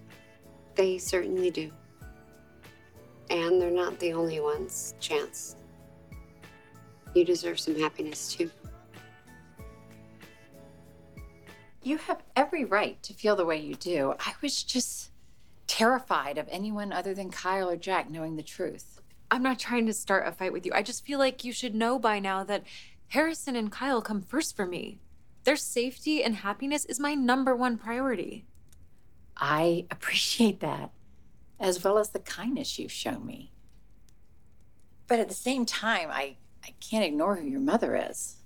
They 0.75 0.99
certainly 0.99 1.51
do. 1.51 1.71
And 3.31 3.61
they're 3.61 3.71
not 3.71 3.99
the 3.99 4.13
only 4.13 4.41
ones, 4.41 4.95
Chance. 5.01 5.57
You 7.15 7.25
deserve 7.25 7.61
some 7.61 7.79
happiness 7.79 8.33
too. 8.35 8.51
You 11.83 11.99
have 11.99 12.23
every 12.37 12.65
right 12.65 13.03
to 13.03 13.13
feel 13.13 13.37
the 13.37 13.45
way 13.45 13.59
you 13.59 13.75
do. 13.75 14.15
I 14.21 14.35
was 14.41 14.63
just 14.63 15.11
terrified 15.67 16.39
of 16.39 16.49
anyone 16.51 16.93
other 16.93 17.13
than 17.15 17.31
Kyle 17.31 17.69
or 17.69 17.77
Jack 17.77 18.09
knowing 18.09 18.37
the 18.37 18.43
truth. 18.43 19.01
I'm 19.31 19.43
not 19.43 19.59
trying 19.59 19.87
to 19.87 19.93
start 19.93 20.29
a 20.29 20.33
fight 20.33 20.53
with 20.53 20.65
you. 20.67 20.73
I 20.75 20.83
just 20.83 21.05
feel 21.05 21.19
like 21.19 21.45
you 21.45 21.53
should 21.53 21.75
know 21.75 21.99
by 21.99 22.19
now 22.19 22.45
that 22.45 22.65
Harrison 23.09 23.57
and 23.57 23.73
Kyle 23.73 24.01
come 24.01 24.23
first 24.23 24.55
for 24.55 24.67
me. 24.67 25.01
Their 25.45 25.57
safety 25.57 26.23
and 26.23 26.37
happiness 26.37 26.85
is 26.85 27.01
my 27.01 27.15
number 27.15 27.57
one 27.57 27.79
priority. 27.79 28.45
I 29.37 29.87
appreciate 29.91 30.61
that, 30.61 30.93
as 31.59 31.83
well 31.83 31.99
as 31.99 32.11
the 32.11 32.21
kindness 32.21 32.79
you've 32.79 32.93
shown 32.93 33.27
me. 33.27 33.51
But 35.09 35.19
at 35.19 35.29
the 35.29 35.35
same 35.35 35.67
time, 35.67 36.11
I, 36.11 36.37
I 36.65 36.75
can't 36.81 37.05
ignore 37.05 37.37
who 37.37 37.47
your 37.47 37.61
mother 37.61 37.97
is. 37.97 38.37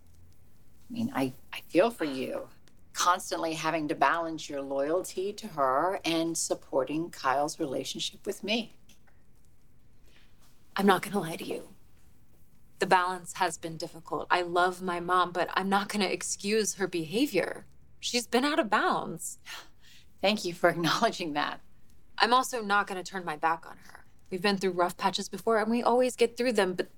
I 0.89 0.93
mean, 0.93 1.13
I, 1.15 1.33
I 1.53 1.61
feel 1.69 1.91
for 1.91 2.05
you, 2.05 2.49
constantly 2.93 3.55
having 3.55 3.89
to 3.89 3.95
balance 3.95 4.49
your 4.49 4.63
loyalty 4.63 5.33
to 5.35 5.49
her 5.49 6.01
and 6.05 6.37
supporting 6.37 7.11
Kyle's 7.11 7.59
relationship 7.59 8.25
with 8.25 8.43
me. 8.43 8.77
I'm 10.77 10.87
not 10.87 11.03
gonna 11.03 11.21
lie 11.21 11.37
to 11.37 11.45
you. 11.45 11.69
The 12.79 12.87
balance 12.87 13.35
has 13.35 13.57
been 13.57 13.77
difficult. 13.79 14.27
I 14.31 14.43
love 14.43 14.83
my 14.83 15.01
mom, 15.01 15.33
but 15.33 15.49
I'm 15.55 15.69
not 15.69 15.89
gonna 15.89 16.07
excuse 16.07 16.75
her 16.75 16.87
behavior. 16.87 17.65
She's 18.01 18.27
been 18.27 18.45
out 18.45 18.59
of 18.59 18.71
bounds. 18.71 19.39
Thank 20.21 20.45
you 20.45 20.53
for 20.55 20.71
acknowledging 20.71 21.33
that. 21.33 21.61
I'm 22.19 22.33
also 22.33 22.63
not 22.63 22.87
gonna 22.87 23.03
turn 23.03 23.25
my 23.25 23.37
back 23.37 23.67
on 23.67 23.77
her. 23.89 24.05
We've 24.31 24.43
been 24.43 24.59
through 24.59 24.73
rough 24.73 24.97
patches 24.97 25.29
before 25.29 25.59
and 25.59 25.71
we 25.71 25.83
always 25.83 26.17
get 26.17 26.37
through 26.37 26.53
them, 26.53 26.75
but 26.75 26.89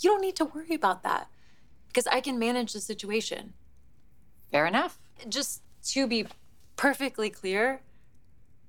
you 0.00 0.10
don't 0.10 0.20
need 0.20 0.36
to 0.36 0.44
worry 0.44 0.74
about 0.74 1.02
that 1.02 1.28
because 1.88 2.06
I 2.06 2.20
can 2.20 2.38
manage 2.38 2.72
the 2.72 2.80
situation. 2.80 3.54
Fair 4.50 4.66
enough. 4.66 4.98
Just 5.28 5.62
to 5.84 6.06
be 6.06 6.26
perfectly 6.76 7.30
clear, 7.30 7.80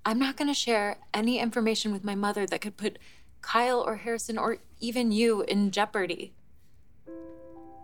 I'm 0.05 0.19
not 0.19 0.37
gonna 0.37 0.53
share 0.53 0.97
any 1.13 1.39
information 1.39 1.91
with 1.91 2.03
my 2.03 2.15
mother 2.15 2.45
that 2.47 2.61
could 2.61 2.77
put 2.77 2.97
Kyle 3.41 3.81
or 3.81 3.97
Harrison 3.97 4.37
or 4.37 4.57
even 4.79 5.11
you 5.11 5.41
in 5.43 5.71
jeopardy. 5.71 6.33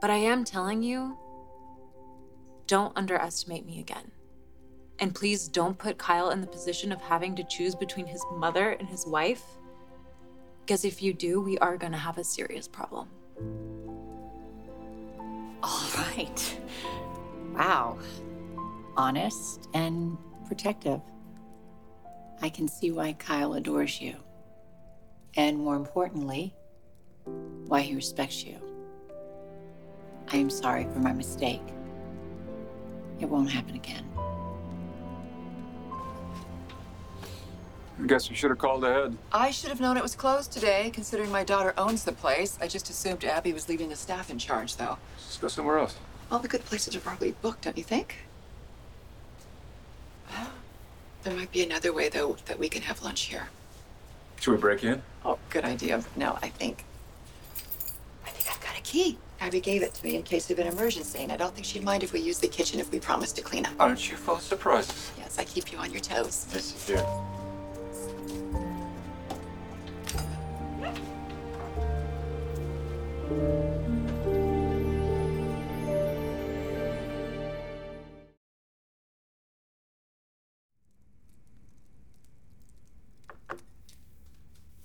But 0.02 0.10
I 0.10 0.18
am 0.18 0.44
telling 0.44 0.84
you 0.84 1.18
don't 2.68 2.96
underestimate 2.96 3.66
me 3.66 3.80
again. 3.80 4.12
And 5.00 5.14
please 5.14 5.48
don't 5.48 5.78
put 5.78 5.98
Kyle 5.98 6.32
in 6.32 6.42
the 6.42 6.48
position 6.48 6.92
of 6.92 7.02
having 7.02 7.36
to 7.36 7.44
choose 7.44 7.76
between 7.76 8.08
his 8.08 8.24
mother 8.32 8.72
and 8.72 8.88
his 8.88 9.06
wife. 9.06 9.44
Because 10.62 10.86
if 10.86 11.02
you 11.02 11.14
do, 11.14 11.42
we 11.42 11.58
are 11.60 11.78
going 11.78 11.92
to 11.92 11.98
have 11.98 12.18
a 12.18 12.24
serious 12.24 12.68
problem. 12.68 13.10
All 15.64 15.90
right. 15.98 16.60
Wow. 17.54 17.98
Honest 18.98 19.68
and 19.74 20.18
protective. 20.48 21.02
I 22.42 22.50
can 22.50 22.68
see 22.68 22.92
why 22.92 23.14
Kyle 23.14 23.54
adores 23.54 24.00
you. 24.00 24.16
And 25.36 25.58
more 25.58 25.76
importantly, 25.76 26.54
why 27.68 27.82
he 27.82 27.96
respects 27.96 28.44
you. 28.44 28.58
I 30.32 30.38
am 30.38 30.50
sorry 30.50 30.86
for 30.86 31.00
my 31.00 31.14
mistake. 31.14 31.62
It 33.20 33.26
won't 33.26 33.50
happen 33.50 33.76
again. 33.76 34.06
I 38.02 38.08
guess 38.08 38.30
we 38.30 38.36
should 38.36 38.50
have 38.50 38.60
called 38.60 38.84
ahead. 38.84 39.18
I 39.32 39.52
should 39.52 39.70
have 39.70 39.80
known 39.80 39.96
it 39.96 40.04
was 40.04 40.16
closed 40.16 40.52
today, 40.52 40.92
considering 40.94 41.32
my 41.32 41.44
daughter 41.44 41.74
owns 41.78 42.04
the 42.04 42.12
place. 42.12 42.58
I 42.62 42.68
just 42.68 42.90
assumed 42.90 43.24
Abby 43.24 43.54
was 43.54 43.70
leaving 43.70 43.90
the 43.90 43.96
staff 43.96 44.30
in 44.30 44.38
charge, 44.38 44.76
though. 44.76 44.98
Let's 45.18 45.38
go 45.38 45.48
somewhere 45.48 45.80
else. 45.80 45.96
All 46.30 46.40
the 46.40 46.48
good 46.48 46.66
places 46.66 46.96
are 46.96 47.00
probably 47.00 47.32
booked, 47.42 47.64
don't 47.64 47.78
you 47.78 47.84
think? 47.84 48.16
Well, 50.30 50.48
there 51.24 51.34
might 51.34 51.52
be 51.52 51.64
another 51.64 51.94
way, 51.94 52.10
though, 52.10 52.38
that 52.46 52.60
we 52.60 52.68
can 52.68 52.82
have 52.82 53.02
lunch 53.02 53.22
here. 53.22 53.48
Should 54.42 54.52
we 54.52 54.58
break 54.58 54.84
in? 54.84 55.02
Oh, 55.24 55.40
good 55.50 55.64
idea. 55.64 56.04
No, 56.18 56.38
I 56.42 56.50
think. 56.50 56.84
I 58.26 58.30
think 58.30 58.54
I've 58.54 58.62
got 58.62 58.78
a 58.78 58.82
key. 58.82 59.18
Abby 59.40 59.62
gave 59.62 59.82
it 59.84 59.94
to 59.94 60.04
me 60.04 60.16
in 60.16 60.24
case 60.24 60.50
of 60.50 60.60
an 60.60 60.68
emergency, 60.68 61.20
and 61.20 61.32
I 61.32 61.38
don't 61.38 61.54
think 61.54 61.66
she'd 61.66 61.84
mind 61.84 62.04
if 62.04 62.12
we 62.12 62.20
use 62.20 62.40
the 62.40 62.48
kitchen 62.48 62.80
if 62.80 62.92
we 62.92 63.00
promise 63.00 63.32
to 63.34 63.42
clean 63.42 63.66
up. 63.66 63.74
Aren't 63.80 64.10
you 64.10 64.18
full 64.18 64.36
of 64.36 64.42
surprises? 64.42 65.12
Yes, 65.18 65.40
I 65.40 65.46
keep 65.46 65.72
you 65.72 65.78
on 65.78 65.92
your 65.92 66.02
toes. 66.02 66.48
Yes, 66.52 66.90
you 66.90 66.98
do. 66.98 67.04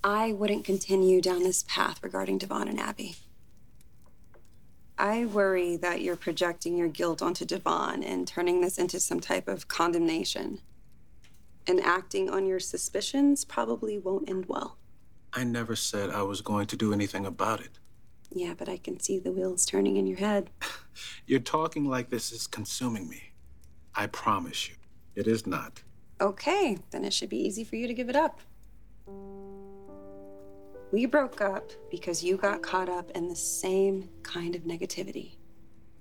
I 0.03 0.33
wouldn't 0.33 0.65
continue 0.65 1.21
down 1.21 1.43
this 1.43 1.65
path 1.69 2.03
regarding 2.03 2.39
Devon 2.39 2.69
and 2.69 2.81
Abby. 2.81 3.17
I 4.97 5.27
worry 5.27 5.77
that 5.77 6.01
you're 6.01 6.17
projecting 6.17 6.77
your 6.77 6.89
guilt 6.89 7.21
onto 7.21 7.45
Devon 7.45 8.03
and 8.03 8.27
turning 8.29 8.61
this 8.61 8.79
into 8.79 9.01
some 9.01 9.21
type 9.21 9.49
of 9.49 9.69
condemnation. 9.69 10.61
And 11.67 11.81
acting 11.81 12.31
on 12.31 12.47
your 12.47 12.61
suspicions 12.61 13.45
probably 13.45 13.99
won't 13.99 14.31
end 14.31 14.47
well. 14.47 14.79
I 15.33 15.45
never 15.45 15.77
said 15.77 16.11
I 16.11 16.23
was 16.23 16.41
going 16.41 16.67
to 16.69 16.77
do 16.77 16.93
anything 16.93 17.27
about 17.27 17.61
it. 17.61 17.80
Yeah, 18.33 18.55
but 18.57 18.69
I 18.69 18.77
can 18.77 19.01
see 19.01 19.19
the 19.19 19.33
wheels 19.33 19.67
turning 19.67 19.97
in 19.97 20.07
your 20.07 20.19
head. 20.19 20.51
You're 21.27 21.41
talking 21.41 21.85
like 21.85 22.11
this 22.11 22.33
is 22.33 22.47
consuming 22.47 23.09
me. 23.09 23.33
I 23.95 24.07
promise 24.07 24.69
you, 24.69 24.77
it 25.15 25.27
is 25.27 25.47
not. 25.47 25.83
Okay, 26.21 26.79
then 26.91 27.05
it 27.05 27.13
should 27.13 27.31
be 27.31 27.39
easy 27.45 27.65
for 27.65 27.77
you 27.77 27.87
to 27.89 27.95
give 27.95 28.09
it 28.09 28.17
up. 28.17 28.41
We 30.93 31.07
broke 31.07 31.41
up 31.41 31.71
because 31.91 32.23
you 32.23 32.37
got 32.37 32.63
caught 32.63 32.89
up 32.89 33.11
in 33.13 33.29
the 33.29 33.37
same 33.37 34.09
kind 34.23 34.55
of 34.55 34.63
negativity. 34.63 35.37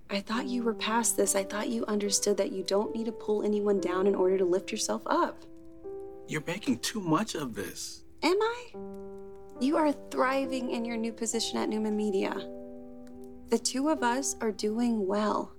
I 0.09 0.19
thought 0.19 0.47
you 0.47 0.63
were 0.63 0.73
past 0.73 1.15
this. 1.15 1.35
I 1.35 1.43
thought 1.43 1.69
you 1.69 1.85
understood 1.85 2.37
that 2.37 2.51
you 2.51 2.63
don't 2.63 2.95
need 2.95 3.05
to 3.05 3.11
pull 3.11 3.43
anyone 3.43 3.79
down 3.79 4.07
in 4.07 4.15
order 4.15 4.37
to 4.39 4.45
lift 4.45 4.71
yourself 4.71 5.03
up. 5.05 5.43
You're 6.27 6.43
making 6.47 6.79
too 6.79 6.99
much 6.99 7.35
of 7.35 7.53
this. 7.53 8.03
Am 8.23 8.37
I? 8.41 8.98
You 9.61 9.75
are 9.75 9.91
thriving 10.09 10.71
in 10.71 10.85
your 10.85 10.95
new 10.95 11.11
position 11.11 11.57
at 11.57 11.67
Newman 11.67 11.97
Media. 11.97 12.33
The 13.49 13.59
two 13.59 13.89
of 13.89 14.03
us 14.03 14.37
are 14.39 14.53
doing 14.53 15.05
well. 15.05 15.51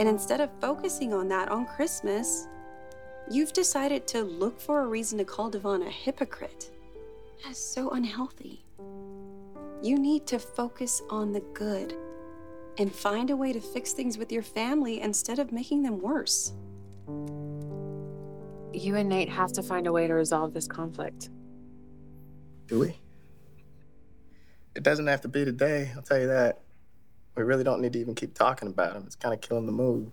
And 0.00 0.08
instead 0.08 0.40
of 0.40 0.50
focusing 0.60 1.14
on 1.14 1.28
that 1.28 1.48
on 1.48 1.64
Christmas, 1.64 2.48
you've 3.30 3.52
decided 3.52 4.08
to 4.08 4.22
look 4.22 4.60
for 4.60 4.80
a 4.80 4.86
reason 4.88 5.18
to 5.18 5.24
call 5.24 5.48
Devon 5.48 5.82
a 5.82 5.90
hypocrite. 5.90 6.72
That's 7.44 7.60
so 7.60 7.90
unhealthy. 7.90 8.64
You 9.80 9.96
need 9.96 10.26
to 10.26 10.40
focus 10.40 11.00
on 11.08 11.32
the 11.32 11.44
good 11.54 11.94
and 12.78 12.92
find 12.92 13.30
a 13.30 13.36
way 13.36 13.52
to 13.52 13.60
fix 13.60 13.92
things 13.92 14.18
with 14.18 14.32
your 14.32 14.42
family 14.42 15.00
instead 15.00 15.38
of 15.38 15.52
making 15.52 15.84
them 15.84 16.00
worse. 16.00 16.52
You 18.72 18.96
and 18.96 19.08
Nate 19.08 19.28
have 19.28 19.52
to 19.52 19.62
find 19.62 19.86
a 19.86 19.92
way 19.92 20.08
to 20.08 20.14
resolve 20.14 20.52
this 20.52 20.66
conflict. 20.66 21.28
Do 22.66 22.80
we? 22.80 23.03
It 24.74 24.82
doesn't 24.82 25.06
have 25.06 25.20
to 25.22 25.28
be 25.28 25.44
today, 25.44 25.92
I'll 25.94 26.02
tell 26.02 26.18
you 26.18 26.26
that. 26.26 26.60
We 27.36 27.42
really 27.42 27.64
don't 27.64 27.80
need 27.80 27.92
to 27.94 27.98
even 27.98 28.14
keep 28.14 28.34
talking 28.34 28.68
about 28.68 28.94
him. 28.94 29.04
It's 29.06 29.16
kind 29.16 29.34
of 29.34 29.40
killing 29.40 29.66
the 29.66 29.72
mood. 29.72 30.12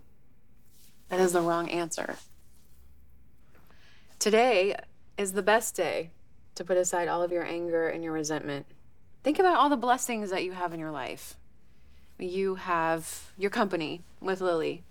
That 1.10 1.20
is 1.20 1.34
the 1.34 1.42
wrong 1.42 1.70
answer. 1.70 2.16
Today 4.18 4.76
is 5.18 5.34
the 5.34 5.44
best 5.44 5.76
day 5.76 6.12
to 6.56 6.64
put 6.64 6.78
aside 6.78 7.08
all 7.08 7.22
of 7.22 7.32
your 7.32 7.44
anger 7.44 7.88
and 7.88 8.04
your 8.04 8.14
resentment. 8.14 8.66
Think 9.24 9.40
about 9.40 9.58
all 9.58 9.70
the 9.70 9.78
blessings 9.78 10.30
that 10.32 10.44
you 10.44 10.54
have 10.54 10.74
in 10.74 10.80
your 10.80 10.92
life. 10.92 11.38
You 12.18 12.56
have 12.56 13.32
your 13.38 13.52
company 13.52 14.02
with 14.20 14.42
Lily. 14.42 14.84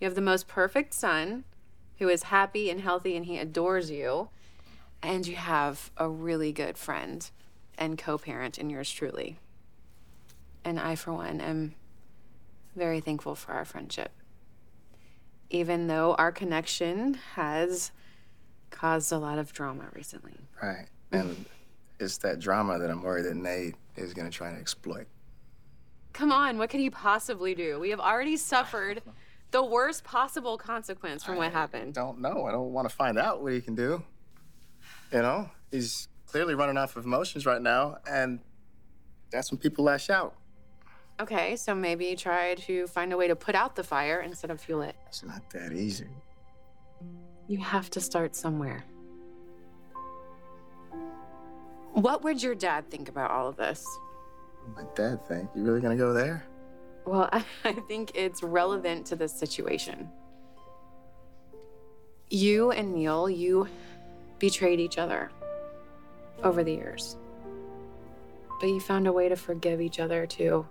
You 0.00 0.06
have 0.06 0.14
the 0.14 0.20
most 0.20 0.48
perfect 0.48 0.92
son 0.92 1.44
who 1.98 2.08
is 2.08 2.24
happy 2.24 2.68
and 2.68 2.80
healthy 2.80 3.16
and 3.16 3.26
he 3.26 3.38
adores 3.38 3.90
you. 3.90 4.28
And 5.02 5.26
you 5.26 5.36
have 5.36 5.90
a 5.96 6.08
really 6.08 6.52
good 6.52 6.78
friend 6.78 7.28
and 7.78 7.98
co 7.98 8.18
parent 8.18 8.58
in 8.58 8.70
yours 8.70 8.90
truly. 8.90 9.38
And 10.64 10.80
I, 10.80 10.94
for 10.94 11.12
one, 11.12 11.40
am 11.40 11.74
very 12.74 13.00
thankful 13.00 13.34
for 13.34 13.52
our 13.52 13.64
friendship. 13.64 14.12
Even 15.50 15.86
though 15.86 16.14
our 16.14 16.32
connection 16.32 17.14
has 17.34 17.92
caused 18.70 19.12
a 19.12 19.18
lot 19.18 19.38
of 19.38 19.52
drama 19.52 19.84
recently. 19.94 20.36
Right. 20.62 20.86
And 21.12 21.44
it's 22.00 22.18
that 22.18 22.40
drama 22.40 22.78
that 22.78 22.90
I'm 22.90 23.02
worried 23.02 23.26
that 23.26 23.36
Nate 23.36 23.76
is 23.96 24.14
going 24.14 24.28
to 24.28 24.36
try 24.36 24.50
to 24.52 24.58
exploit. 24.58 25.06
Come 26.12 26.32
on, 26.32 26.58
what 26.58 26.70
could 26.70 26.80
he 26.80 26.90
possibly 26.90 27.54
do? 27.54 27.78
We 27.78 27.90
have 27.90 28.00
already 28.00 28.36
suffered 28.36 29.02
the 29.50 29.64
worst 29.64 30.04
possible 30.04 30.58
consequence 30.58 31.22
from 31.22 31.36
what 31.36 31.52
happened. 31.52 31.94
Don't 31.94 32.20
know. 32.20 32.44
I 32.46 32.52
don't 32.52 32.72
want 32.72 32.88
to 32.88 32.94
find 32.94 33.18
out 33.18 33.42
what 33.42 33.52
he 33.52 33.60
can 33.60 33.74
do. 33.74 34.02
You 35.12 35.22
know, 35.22 35.50
he's 35.70 36.08
clearly 36.34 36.56
running 36.56 36.76
off 36.76 36.96
of 36.96 37.04
emotions 37.04 37.46
right 37.46 37.62
now, 37.62 37.96
and 38.10 38.40
that's 39.30 39.52
when 39.52 39.58
people 39.58 39.84
lash 39.84 40.10
out. 40.10 40.34
Okay, 41.20 41.54
so 41.54 41.76
maybe 41.76 42.16
try 42.16 42.56
to 42.56 42.88
find 42.88 43.12
a 43.12 43.16
way 43.16 43.28
to 43.28 43.36
put 43.36 43.54
out 43.54 43.76
the 43.76 43.84
fire 43.84 44.20
instead 44.20 44.50
of 44.50 44.60
fuel 44.60 44.82
it. 44.82 44.96
It's 45.06 45.22
not 45.22 45.48
that 45.50 45.72
easy. 45.72 46.08
You 47.46 47.58
have 47.58 47.88
to 47.90 48.00
start 48.00 48.34
somewhere. 48.34 48.84
What 51.92 52.24
would 52.24 52.42
your 52.42 52.56
dad 52.56 52.90
think 52.90 53.08
about 53.08 53.30
all 53.30 53.46
of 53.46 53.54
this? 53.54 53.86
What 54.64 54.76
would 54.76 54.86
my 54.86 54.94
dad 54.96 55.24
think 55.28 55.50
you 55.54 55.62
really 55.62 55.80
gonna 55.80 55.94
go 55.94 56.12
there? 56.12 56.44
Well, 57.04 57.28
I, 57.32 57.44
I 57.64 57.74
think 57.86 58.10
it's 58.16 58.42
relevant 58.42 59.06
to 59.06 59.14
this 59.14 59.32
situation. 59.32 60.10
You 62.28 62.72
and 62.72 62.92
Neil, 62.92 63.30
you 63.30 63.68
betrayed 64.40 64.80
each 64.80 64.98
other 64.98 65.30
over 66.42 66.64
the 66.64 66.72
years. 66.72 67.16
But 68.60 68.68
you 68.68 68.80
found 68.80 69.06
a 69.06 69.12
way 69.12 69.28
to 69.28 69.36
forgive 69.36 69.80
each 69.80 70.00
other 70.00 70.26
too. 70.26 70.66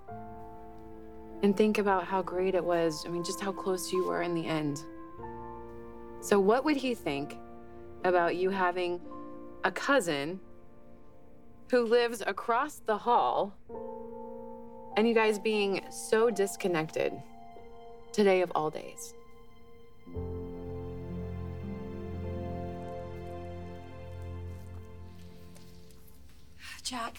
And 1.42 1.56
think 1.56 1.78
about 1.78 2.06
how 2.06 2.22
great 2.22 2.56
it 2.56 2.64
was. 2.64 3.04
I 3.06 3.10
mean, 3.10 3.24
just 3.24 3.42
how 3.42 3.52
close 3.52 3.92
you 3.92 4.06
were 4.06 4.22
in 4.22 4.34
the 4.34 4.46
end. 4.46 4.80
So, 6.22 6.40
what 6.40 6.64
would 6.64 6.78
he 6.78 6.96
think 6.96 7.38
about 8.06 8.38
you 8.38 8.50
having 8.50 9.02
a 9.66 9.72
cousin 9.72 10.40
who 11.70 11.86
lives 11.86 12.24
across 12.26 12.82
the 12.86 12.98
hall 12.98 13.54
and 14.96 15.08
you 15.08 15.14
guys 15.14 15.38
being 15.38 15.82
so 15.90 16.30
disconnected 16.30 17.14
today 18.14 18.42
of 18.42 18.52
all 18.56 18.70
days? 18.70 19.14
Jack, 26.84 27.18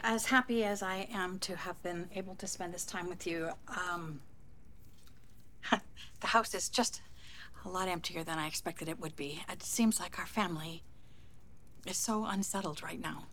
as 0.00 0.26
happy 0.26 0.64
as 0.64 0.80
I 0.80 1.08
am 1.12 1.40
to 1.40 1.56
have 1.56 1.82
been 1.82 2.08
able 2.14 2.36
to 2.36 2.46
spend 2.46 2.72
this 2.72 2.84
time 2.84 3.08
with 3.08 3.26
you, 3.26 3.50
um, 3.66 4.20
the 6.20 6.26
house 6.28 6.54
is 6.54 6.68
just 6.68 7.02
a 7.64 7.68
lot 7.68 7.88
emptier 7.88 8.22
than 8.22 8.38
I 8.38 8.46
expected 8.46 8.88
it 8.88 9.00
would 9.00 9.16
be. 9.16 9.42
It 9.50 9.64
seems 9.64 9.98
like 9.98 10.20
our 10.20 10.26
family 10.26 10.84
is 11.84 11.96
so 11.96 12.26
unsettled 12.26 12.80
right 12.80 13.00
now. 13.00 13.24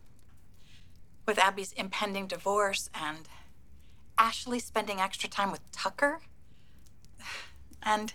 With 1.24 1.38
Abby's 1.38 1.72
impending 1.74 2.26
divorce 2.26 2.90
and 2.92 3.28
Ashley 4.18 4.58
spending 4.58 5.00
extra 5.00 5.28
time 5.28 5.52
with 5.52 5.60
Tucker, 5.70 6.20
and 7.82 8.12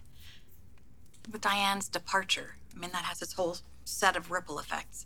with 1.31 1.39
Diane's 1.39 1.87
departure. 1.87 2.57
I 2.75 2.79
mean, 2.79 2.91
that 2.91 3.05
has 3.05 3.21
its 3.21 3.33
whole 3.33 3.55
set 3.85 4.17
of 4.17 4.29
ripple 4.29 4.59
effects. 4.59 5.05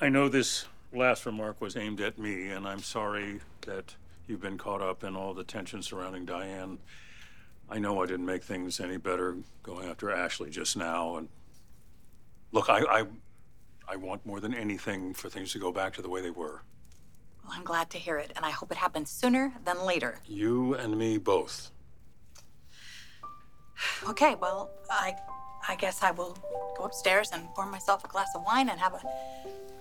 I 0.00 0.08
know 0.08 0.28
this 0.28 0.66
last 0.92 1.24
remark 1.24 1.60
was 1.60 1.76
aimed 1.76 2.00
at 2.00 2.18
me, 2.18 2.50
and 2.50 2.66
I'm 2.66 2.80
sorry 2.80 3.40
that 3.62 3.94
you've 4.26 4.40
been 4.40 4.58
caught 4.58 4.82
up 4.82 5.04
in 5.04 5.14
all 5.14 5.34
the 5.34 5.44
tension 5.44 5.82
surrounding 5.82 6.24
Diane. 6.24 6.78
I 7.70 7.78
know 7.78 8.02
I 8.02 8.06
didn't 8.06 8.26
make 8.26 8.42
things 8.42 8.80
any 8.80 8.96
better 8.96 9.36
going 9.62 9.88
after 9.88 10.10
Ashley 10.10 10.50
just 10.50 10.76
now. 10.76 11.16
And 11.16 11.28
look, 12.50 12.68
I, 12.68 12.80
I, 12.80 13.04
I 13.88 13.96
want 13.96 14.26
more 14.26 14.40
than 14.40 14.52
anything 14.52 15.14
for 15.14 15.30
things 15.30 15.52
to 15.52 15.58
go 15.58 15.70
back 15.70 15.94
to 15.94 16.02
the 16.02 16.08
way 16.08 16.20
they 16.20 16.30
were. 16.30 16.62
Well, 17.44 17.52
I'm 17.52 17.64
glad 17.64 17.88
to 17.90 17.98
hear 17.98 18.18
it, 18.18 18.32
and 18.34 18.44
I 18.44 18.50
hope 18.50 18.72
it 18.72 18.78
happens 18.78 19.10
sooner 19.10 19.52
than 19.64 19.84
later. 19.86 20.18
You 20.26 20.74
and 20.74 20.98
me 20.98 21.18
both. 21.18 21.70
Okay, 24.08 24.34
well, 24.40 24.70
I 24.90 25.14
I 25.68 25.76
guess 25.76 26.02
I 26.02 26.10
will 26.10 26.36
go 26.76 26.84
upstairs 26.84 27.30
and 27.32 27.46
pour 27.54 27.66
myself 27.66 28.04
a 28.04 28.08
glass 28.08 28.28
of 28.34 28.42
wine 28.44 28.68
and 28.68 28.78
have 28.78 28.94
a 28.94 29.00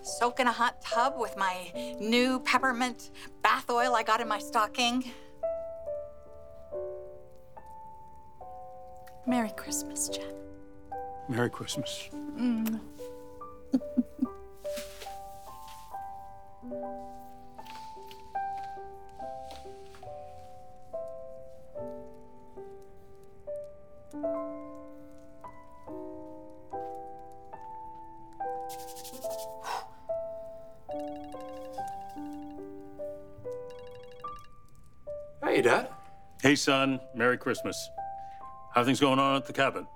soak 0.04 0.40
in 0.40 0.48
a 0.48 0.52
hot 0.52 0.82
tub 0.82 1.14
with 1.18 1.36
my 1.38 1.72
new 2.00 2.40
peppermint 2.42 3.12
bath 3.42 3.70
oil 3.70 3.96
I 3.96 4.04
got 4.04 4.22
in 4.22 4.28
my 4.28 4.40
stocking. 4.40 5.12
Merry 9.26 9.52
Christmas, 9.56 10.10
Jen. 10.10 10.34
Merry 11.30 11.50
Christmas. 11.50 12.10
Mm. 12.14 12.80
Dad. 35.64 35.88
Hey, 36.42 36.56
son. 36.56 37.00
Merry 37.16 37.38
Christmas. 37.38 37.90
How 38.74 38.84
things 38.84 39.00
going 39.00 39.18
on 39.18 39.38
at 39.38 39.46
the 39.46 39.54
cabin? 39.54 39.88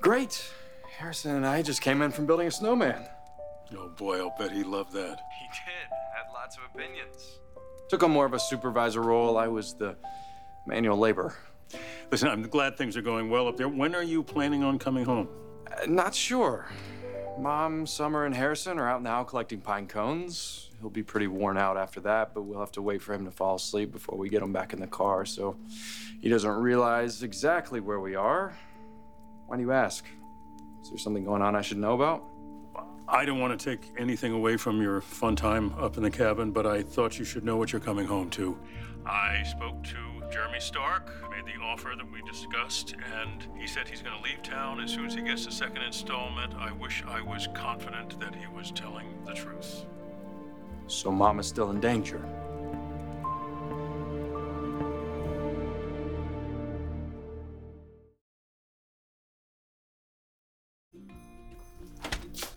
Great. 0.00 0.50
Harrison 0.96 1.36
and 1.36 1.46
I 1.46 1.60
just 1.60 1.82
came 1.82 2.00
in 2.00 2.10
from 2.12 2.24
building 2.24 2.46
a 2.46 2.50
snowman. 2.50 3.06
Oh 3.76 3.88
boy, 3.90 4.20
I'll 4.20 4.34
bet 4.38 4.52
he 4.52 4.62
loved 4.62 4.92
that. 4.94 5.20
He 5.38 5.46
did. 5.48 5.90
Had 6.14 6.32
lots 6.32 6.56
of 6.56 6.62
opinions. 6.74 7.40
Took 7.90 8.02
on 8.02 8.10
more 8.10 8.24
of 8.24 8.32
a 8.32 8.40
supervisor 8.40 9.02
role. 9.02 9.36
I 9.36 9.48
was 9.48 9.74
the 9.74 9.96
manual 10.66 10.96
labor. 10.96 11.36
Listen, 12.10 12.28
I'm 12.28 12.42
glad 12.44 12.78
things 12.78 12.96
are 12.96 13.02
going 13.02 13.28
well 13.28 13.48
up 13.48 13.58
there. 13.58 13.68
When 13.68 13.94
are 13.94 14.02
you 14.02 14.22
planning 14.22 14.64
on 14.64 14.78
coming 14.78 15.04
home? 15.04 15.28
Uh, 15.70 15.86
not 15.86 16.14
sure. 16.14 16.70
Mom, 17.38 17.86
Summer, 17.86 18.24
and 18.24 18.34
Harrison 18.34 18.78
are 18.78 18.88
out 18.88 19.02
now 19.02 19.24
collecting 19.24 19.60
pine 19.60 19.86
cones. 19.86 20.70
He'll 20.82 20.90
be 20.90 21.04
pretty 21.04 21.28
worn 21.28 21.56
out 21.56 21.76
after 21.76 22.00
that, 22.00 22.34
but 22.34 22.42
we'll 22.42 22.58
have 22.58 22.72
to 22.72 22.82
wait 22.82 23.02
for 23.02 23.14
him 23.14 23.24
to 23.24 23.30
fall 23.30 23.54
asleep 23.54 23.92
before 23.92 24.18
we 24.18 24.28
get 24.28 24.42
him 24.42 24.52
back 24.52 24.72
in 24.72 24.80
the 24.80 24.88
car, 24.88 25.24
so 25.24 25.56
he 26.20 26.28
doesn't 26.28 26.50
realize 26.50 27.22
exactly 27.22 27.78
where 27.78 28.00
we 28.00 28.16
are. 28.16 28.52
Why 29.46 29.58
do 29.58 29.62
you 29.62 29.70
ask? 29.70 30.04
Is 30.82 30.90
there 30.90 30.98
something 30.98 31.24
going 31.24 31.40
on 31.40 31.54
I 31.54 31.62
should 31.62 31.78
know 31.78 31.94
about? 31.94 32.24
I 33.06 33.24
don't 33.24 33.38
want 33.38 33.56
to 33.56 33.64
take 33.64 33.92
anything 33.96 34.32
away 34.32 34.56
from 34.56 34.82
your 34.82 35.00
fun 35.00 35.36
time 35.36 35.72
up 35.78 35.96
in 35.98 36.02
the 36.02 36.10
cabin, 36.10 36.50
but 36.50 36.66
I 36.66 36.82
thought 36.82 37.16
you 37.16 37.24
should 37.24 37.44
know 37.44 37.56
what 37.56 37.72
you're 37.72 37.80
coming 37.80 38.06
home 38.06 38.28
to. 38.30 38.58
I 39.06 39.44
spoke 39.44 39.84
to 39.84 40.28
Jeremy 40.32 40.58
Stark, 40.58 41.12
made 41.30 41.46
the 41.46 41.60
offer 41.62 41.92
that 41.96 42.10
we 42.10 42.22
discussed, 42.22 42.96
and 43.20 43.46
he 43.56 43.68
said 43.68 43.86
he's 43.86 44.02
going 44.02 44.16
to 44.16 44.22
leave 44.24 44.42
town 44.42 44.80
as 44.80 44.90
soon 44.90 45.06
as 45.06 45.14
he 45.14 45.22
gets 45.22 45.46
the 45.46 45.52
second 45.52 45.82
installment. 45.82 46.54
I 46.54 46.72
wish 46.72 47.04
I 47.06 47.22
was 47.22 47.48
confident 47.54 48.18
that 48.18 48.34
he 48.34 48.48
was 48.48 48.72
telling 48.72 49.06
the 49.24 49.34
truth. 49.34 49.84
So 50.86 51.10
Mom 51.10 51.40
is 51.40 51.46
still 51.46 51.70
in 51.70 51.80
danger. 51.80 52.20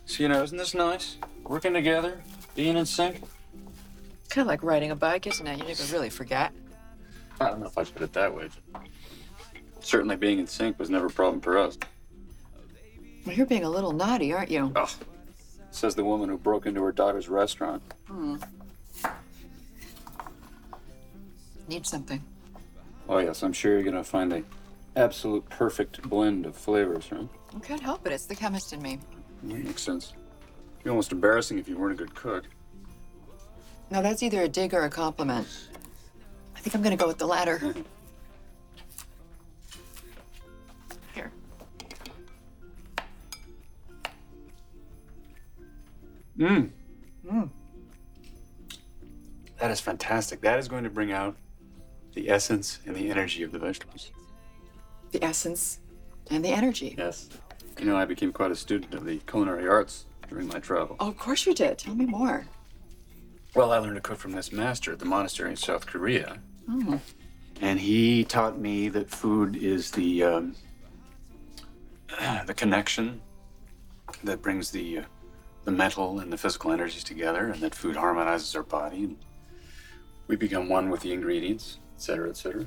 So, 0.05 0.23
you 0.23 0.29
know, 0.29 0.43
isn't 0.43 0.57
this 0.57 0.73
nice? 0.73 1.17
Working 1.43 1.73
together, 1.73 2.21
being 2.55 2.77
in 2.77 2.85
sync. 2.85 3.21
Kind 4.29 4.43
of 4.43 4.47
like 4.47 4.63
riding 4.63 4.91
a 4.91 4.95
bike, 4.95 5.27
isn't 5.27 5.45
it? 5.45 5.57
You 5.57 5.65
never 5.65 5.83
really 5.91 6.09
forget. 6.09 6.53
I 7.41 7.49
don't 7.49 7.59
know 7.59 7.65
if 7.65 7.77
I 7.77 7.83
put 7.83 8.01
it 8.01 8.13
that 8.13 8.33
way. 8.33 8.49
Certainly 9.81 10.15
being 10.15 10.39
in 10.39 10.47
sync 10.47 10.79
was 10.79 10.89
never 10.89 11.07
a 11.07 11.09
problem 11.09 11.41
for 11.41 11.57
us. 11.57 11.77
Well, 13.25 13.35
you're 13.35 13.45
being 13.45 13.65
a 13.65 13.69
little 13.69 13.91
naughty, 13.91 14.31
aren't 14.31 14.49
you? 14.49 14.71
Oh, 14.75 14.89
says 15.75 15.95
the 15.95 16.03
woman 16.03 16.29
who 16.29 16.37
broke 16.37 16.65
into 16.65 16.81
her 16.83 16.91
daughter's 16.91 17.27
restaurant. 17.29 17.81
Hmm. 18.07 18.37
Need 21.67 21.85
something. 21.85 22.23
Oh, 23.09 23.17
yes, 23.17 23.43
I'm 23.43 23.53
sure 23.53 23.73
you're 23.73 23.83
going 23.83 23.95
to 23.95 24.03
find 24.03 24.33
a 24.33 24.43
absolute 24.95 25.47
perfect 25.49 26.01
blend 26.03 26.45
of 26.45 26.55
flavors, 26.55 27.11
right? 27.11 27.27
I 27.55 27.59
can't 27.59 27.81
help 27.81 28.05
it. 28.07 28.13
It's 28.13 28.25
the 28.25 28.35
chemist 28.35 28.73
in 28.73 28.81
me. 28.81 28.99
Makes 29.43 29.81
sense. 29.81 30.13
It'd 30.75 30.83
be 30.83 30.89
almost 30.89 31.11
embarrassing 31.11 31.59
if 31.59 31.67
you 31.67 31.77
weren't 31.77 31.93
a 31.93 31.97
good 31.97 32.15
cook. 32.15 32.45
Now, 33.91 34.01
that's 34.01 34.23
either 34.23 34.41
a 34.41 34.47
dig 34.47 34.73
or 34.73 34.85
a 34.85 34.89
compliment. 34.89 35.47
I 36.55 36.59
think 36.59 36.75
I'm 36.75 36.81
gonna 36.81 36.97
go 36.97 37.07
with 37.07 37.19
the 37.19 37.27
latter. 37.27 37.75
Mmm. 46.37 46.69
Mm. 47.25 47.49
That 49.59 49.71
is 49.71 49.79
fantastic. 49.79 50.41
That 50.41 50.59
is 50.59 50.67
going 50.67 50.83
to 50.83 50.89
bring 50.89 51.11
out 51.11 51.37
the 52.13 52.29
essence 52.29 52.79
and 52.85 52.95
the 52.95 53.09
energy 53.09 53.43
of 53.43 53.51
the 53.51 53.59
vegetables. 53.59 54.11
The 55.11 55.23
essence 55.23 55.79
and 56.29 56.43
the 56.43 56.49
energy. 56.49 56.95
Yes. 56.97 57.29
You 57.79 57.85
know, 57.85 57.97
I 57.97 58.05
became 58.05 58.31
quite 58.31 58.51
a 58.51 58.55
student 58.55 58.93
of 58.93 59.05
the 59.05 59.17
culinary 59.19 59.67
arts 59.67 60.05
during 60.29 60.47
my 60.47 60.59
travel. 60.59 60.95
Oh, 60.99 61.09
of 61.09 61.17
course 61.17 61.45
you 61.45 61.53
did. 61.53 61.77
Tell 61.77 61.95
me 61.95 62.05
more. 62.05 62.45
Well, 63.53 63.71
I 63.71 63.77
learned 63.77 63.95
to 63.95 64.01
cook 64.01 64.17
from 64.17 64.31
this 64.31 64.51
master 64.51 64.91
at 64.91 64.99
the 64.99 65.05
monastery 65.05 65.49
in 65.49 65.55
South 65.55 65.85
Korea. 65.85 66.39
Oh. 66.69 66.99
And 67.61 67.79
he 67.79 68.25
taught 68.25 68.59
me 68.59 68.89
that 68.89 69.09
food 69.09 69.55
is 69.55 69.91
the 69.91 70.23
um, 70.23 70.55
the 72.45 72.53
connection 72.53 73.21
that 74.23 74.41
brings 74.41 74.71
the 74.71 74.99
uh, 74.99 75.03
the 75.65 75.71
mental 75.71 76.19
and 76.19 76.31
the 76.31 76.37
physical 76.37 76.71
energies 76.71 77.03
together, 77.03 77.47
and 77.47 77.61
that 77.61 77.75
food 77.75 77.95
harmonizes 77.95 78.55
our 78.55 78.63
body, 78.63 79.03
and 79.03 79.17
we 80.27 80.35
become 80.35 80.69
one 80.69 80.89
with 80.89 81.01
the 81.01 81.11
ingredients, 81.11 81.79
et 81.95 82.01
cetera, 82.01 82.29
et 82.29 82.37
cetera. 82.37 82.65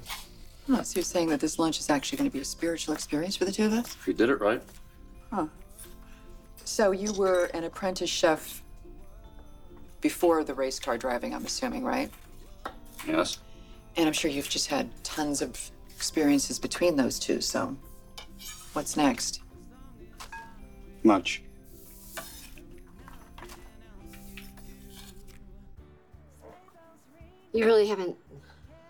Oh, 0.69 0.83
so 0.83 0.99
you're 0.99 1.05
saying 1.05 1.29
that 1.29 1.41
this 1.41 1.59
lunch 1.59 1.79
is 1.79 1.89
actually 1.89 2.19
going 2.19 2.29
to 2.29 2.35
be 2.35 2.41
a 2.41 2.45
spiritual 2.45 2.93
experience 2.93 3.37
for 3.37 3.47
the 3.47 3.53
two 3.53 3.67
of 3.67 3.73
us? 3.73 3.95
If 3.95 4.07
we 4.07 4.13
did 4.13 4.29
it 4.29 4.41
right. 4.41 4.61
Huh. 5.33 5.47
So 6.65 6.91
you 6.91 7.13
were 7.15 7.47
an 7.55 7.65
apprentice 7.65 8.11
chef 8.11 8.63
before 10.01 10.45
the 10.45 10.55
race 10.55 10.79
car 10.79 10.99
driving, 10.99 11.35
I'm 11.35 11.47
assuming, 11.47 11.85
right? 11.85 12.11
Yes. 13.07 13.39
And 13.97 14.07
I'm 14.07 14.13
sure 14.13 14.31
you've 14.31 14.51
just 14.51 14.67
had 14.67 14.91
tons 15.03 15.41
of 15.41 15.71
experiences 15.97 16.59
between 16.59 16.97
those 16.97 17.19
two, 17.19 17.41
so 17.41 17.77
what's 18.73 18.97
next? 18.97 19.41
Much. 21.03 21.43
You 27.53 27.65
really 27.65 27.87
haven't 27.87 28.17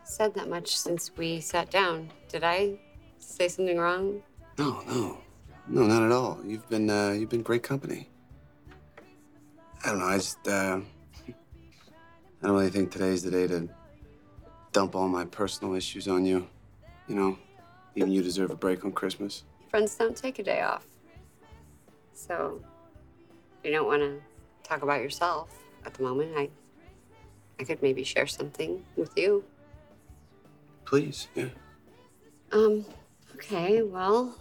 said 0.05 0.35
that 0.35 0.49
much 0.49 0.77
since 0.77 1.11
we 1.17 1.41
sat 1.41 1.71
down. 1.71 2.11
Did 2.29 2.45
I 2.45 2.79
say 3.19 3.49
something 3.49 3.79
wrong? 3.79 4.23
No, 4.59 4.83
no, 4.87 5.19
no, 5.69 5.87
not 5.87 6.03
at 6.03 6.13
all. 6.13 6.41
You've 6.45 6.69
been 6.69 6.91
uh, 6.91 7.11
you've 7.11 7.29
been 7.29 7.43
great 7.43 7.63
company. 7.63 8.09
I 9.85 9.91
don't 9.91 10.01
know. 10.01 10.07
I 10.07 10.17
just 10.17 10.47
uh, 10.49 10.81
I 12.43 12.47
don't 12.47 12.57
really 12.57 12.71
think 12.71 12.91
today's 12.91 13.23
the 13.23 13.31
day 13.31 13.47
to 13.47 13.69
dump 14.73 14.95
all 14.95 15.09
my 15.09 15.25
personal 15.25 15.75
issues 15.75 16.09
on 16.09 16.25
you. 16.25 16.49
You 17.07 17.15
know, 17.15 17.39
even 17.95 18.11
you 18.11 18.23
deserve 18.23 18.51
a 18.51 18.57
break 18.57 18.85
on 18.85 18.93
Christmas. 18.93 19.45
Friends 19.71 19.95
don't 19.95 20.17
take 20.17 20.39
a 20.39 20.43
day 20.43 20.63
off. 20.63 20.87
So, 22.13 22.61
you 23.63 23.71
don't 23.71 23.87
want 23.87 24.03
to 24.03 24.21
talk 24.63 24.83
about 24.83 25.01
yourself 25.01 25.51
at 25.85 25.95
the 25.95 26.03
moment. 26.03 26.33
I, 26.37 26.51
I 27.59 27.65
could 27.65 27.83
maybe 27.83 28.05
share 28.05 28.27
something 28.27 28.85
with 28.97 29.17
you. 29.17 29.45
Please, 30.85 31.29
yeah. 31.35 31.49
Um, 32.53 32.85
okay, 33.35 33.83
well, 33.83 34.37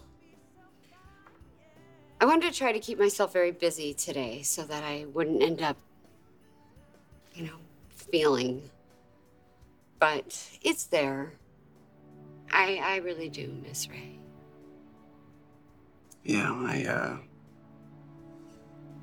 I 2.20 2.24
wanted 2.24 2.52
to 2.52 2.58
try 2.58 2.72
to 2.72 2.78
keep 2.78 2.98
myself 2.98 3.32
very 3.32 3.52
busy 3.52 3.92
today 3.92 4.42
so 4.42 4.64
that 4.64 4.82
I 4.82 5.06
wouldn't 5.12 5.42
end 5.42 5.62
up, 5.62 5.76
you 7.34 7.44
know, 7.44 7.58
feeling. 7.88 8.62
But 9.98 10.48
it's 10.62 10.84
there. 10.84 11.32
I 12.50 12.80
I 12.82 12.96
really 12.96 13.28
do 13.28 13.52
miss 13.66 13.88
Ray. 13.90 14.18
Yeah, 16.24 16.52
I 16.52 16.84
uh, 16.84 17.16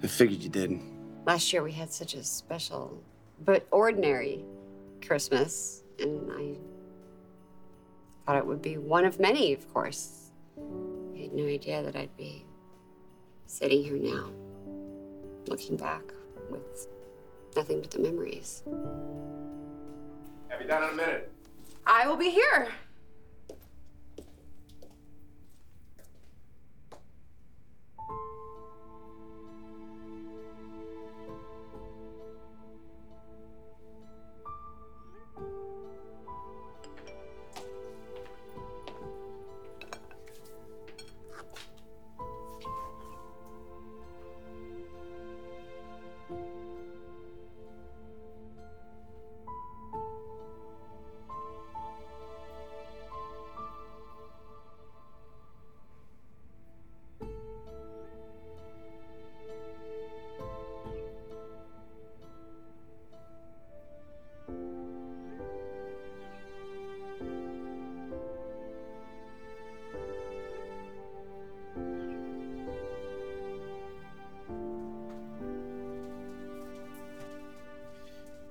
I 0.03 0.07
figured 0.07 0.41
you 0.41 0.49
did. 0.49 0.79
Last 1.25 1.51
year 1.53 1.63
we 1.63 1.71
had 1.71 1.91
such 1.91 2.13
a 2.15 2.23
special 2.23 3.01
but 3.43 3.67
ordinary 3.71 4.43
Christmas, 5.05 5.83
and 5.99 6.31
I 6.31 6.55
thought 8.25 8.37
it 8.37 8.45
would 8.45 8.61
be 8.61 8.77
one 8.77 9.05
of 9.05 9.19
many, 9.19 9.53
of 9.53 9.71
course. 9.73 10.31
I 10.57 11.17
had 11.19 11.33
no 11.33 11.45
idea 11.45 11.83
that 11.83 11.95
I'd 11.95 12.15
be 12.17 12.45
sitting 13.45 13.83
here 13.83 13.97
now, 13.97 14.31
looking 15.47 15.77
back 15.77 16.03
with 16.49 16.87
nothing 17.55 17.81
but 17.81 17.91
the 17.91 17.99
memories. 17.99 18.63
Have 20.49 20.61
you 20.61 20.67
done 20.67 20.83
in 20.83 20.89
a 20.89 20.93
minute? 20.93 21.31
I 21.85 22.07
will 22.07 22.17
be 22.17 22.29
here. 22.29 22.69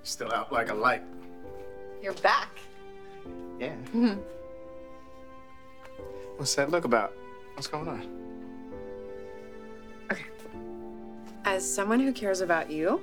Still 0.05 0.33
out 0.33 0.53
like 0.53 0.71
a 0.71 0.75
light. 0.75 1.03
You're 2.03 2.13
back. 2.15 2.51
Yeah. 3.59 3.75
Mhm. 3.95 4.19
What's 6.37 6.55
that 6.57 6.71
look 6.71 6.85
about? 6.85 7.13
What's 7.55 7.69
going 7.69 7.89
on? 7.89 8.03
Okay. 10.13 10.25
As 11.45 11.69
someone 11.69 12.01
who 12.01 12.13
cares 12.13 12.41
about 12.43 12.71
you 12.71 13.01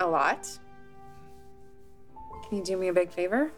a 0.00 0.06
lot, 0.06 0.46
can 2.48 2.58
you 2.58 2.64
do 2.64 2.76
me 2.76 2.88
a 2.88 2.92
big 2.92 3.10
favor? 3.10 3.50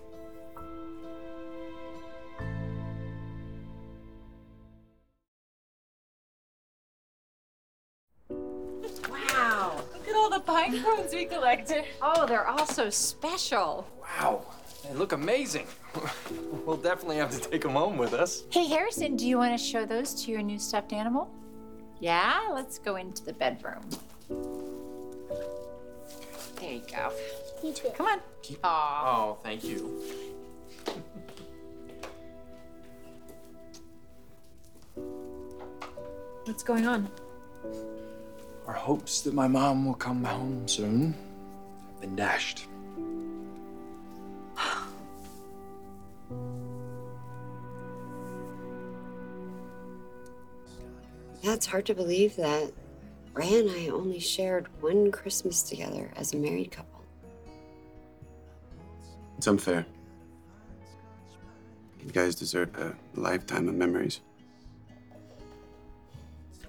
At 10.74 10.84
all 10.86 10.96
cones 10.96 11.12
we 11.12 11.24
collected. 11.24 11.84
Oh, 12.02 12.26
they're 12.26 12.46
all 12.46 12.66
so 12.66 12.90
special. 12.90 13.86
Wow, 14.00 14.42
they 14.84 14.94
look 14.94 15.12
amazing. 15.12 15.66
we'll 16.64 16.76
definitely 16.76 17.16
have 17.16 17.30
to 17.30 17.50
take 17.50 17.62
them 17.62 17.72
home 17.72 17.96
with 17.96 18.12
us. 18.12 18.44
Hey, 18.50 18.66
Harrison, 18.66 19.16
do 19.16 19.26
you 19.26 19.38
want 19.38 19.58
to 19.58 19.64
show 19.64 19.84
those 19.84 20.14
to 20.24 20.30
your 20.30 20.42
new 20.42 20.58
stuffed 20.58 20.92
animal? 20.92 21.30
Yeah, 22.00 22.48
let's 22.52 22.78
go 22.78 22.96
into 22.96 23.24
the 23.24 23.32
bedroom. 23.32 23.82
There 26.60 26.72
you 26.72 26.82
go. 26.90 27.12
You 27.62 27.72
too. 27.72 27.90
Come 27.94 28.06
on. 28.06 28.20
Aw. 28.64 29.04
Oh, 29.06 29.38
thank 29.42 29.64
you. 29.64 30.00
What's 36.44 36.62
going 36.62 36.86
on? 36.86 37.08
Our 38.70 38.76
hopes 38.76 39.22
that 39.22 39.34
my 39.34 39.48
mom 39.48 39.84
will 39.84 39.94
come 39.94 40.22
home 40.22 40.68
soon 40.68 41.12
have 41.88 42.00
been 42.00 42.14
dashed. 42.14 42.68
Yeah, 51.42 51.54
it's 51.54 51.66
hard 51.66 51.84
to 51.86 51.96
believe 51.96 52.36
that 52.36 52.72
Ray 53.34 53.58
and 53.58 53.68
I 53.68 53.88
only 53.88 54.20
shared 54.20 54.68
one 54.80 55.10
Christmas 55.10 55.64
together 55.64 56.12
as 56.14 56.32
a 56.32 56.36
married 56.36 56.70
couple. 56.70 57.04
It's 59.36 59.48
unfair. 59.48 59.84
You 62.06 62.12
guys 62.12 62.36
deserve 62.36 62.78
a 62.78 62.94
lifetime 63.16 63.68
of 63.68 63.74
memories. 63.74 64.20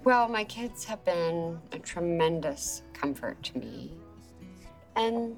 Well, 0.04 0.28
my 0.28 0.44
kids 0.46 0.84
have 0.86 1.06
been 1.06 1.60
a 1.72 1.78
tremendous 1.78 2.82
comfort 2.94 3.42
to 3.44 3.60
me. 3.60 3.92
And 4.96 5.38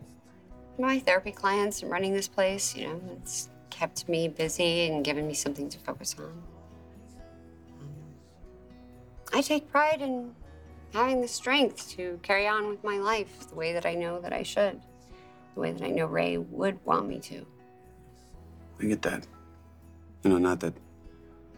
my 0.80 0.99
therapy 0.99 1.32
clients 1.32 1.82
and 1.82 1.91
running 1.91 2.13
this 2.13 2.30
place, 2.30 2.73
you 2.73 2.88
know, 2.88 3.02
it's 3.17 3.49
kept 3.69 4.08
me 4.08 4.30
busy 4.30 4.88
and 4.88 5.04
given 5.04 5.28
me 5.28 5.34
something 5.34 5.67
to 5.67 5.78
focus 5.80 6.15
on. 6.17 6.41
I 9.34 9.41
take 9.41 9.69
pride 9.69 10.02
in 10.02 10.34
having 10.93 11.19
the 11.19 11.28
strength 11.28 11.89
to 11.97 12.19
carry 12.23 12.47
on 12.47 12.69
with 12.69 12.84
my 12.86 12.99
life 12.99 13.49
the 13.49 13.56
way 13.56 13.73
that 13.73 13.86
I 13.86 13.95
know 13.95 14.21
that 14.21 14.32
I 14.32 14.43
should, 14.43 14.80
the 15.56 15.60
way 15.60 15.73
that 15.73 15.84
I 15.84 15.89
know 15.89 16.06
Ray 16.06 16.38
would 16.38 16.80
want 16.86 17.10
me 17.10 17.19
to. 17.19 17.45
I 18.80 18.86
get 18.86 19.02
that. 19.02 19.28
You 20.23 20.30
know, 20.30 20.38
not 20.38 20.62
that 20.62 20.73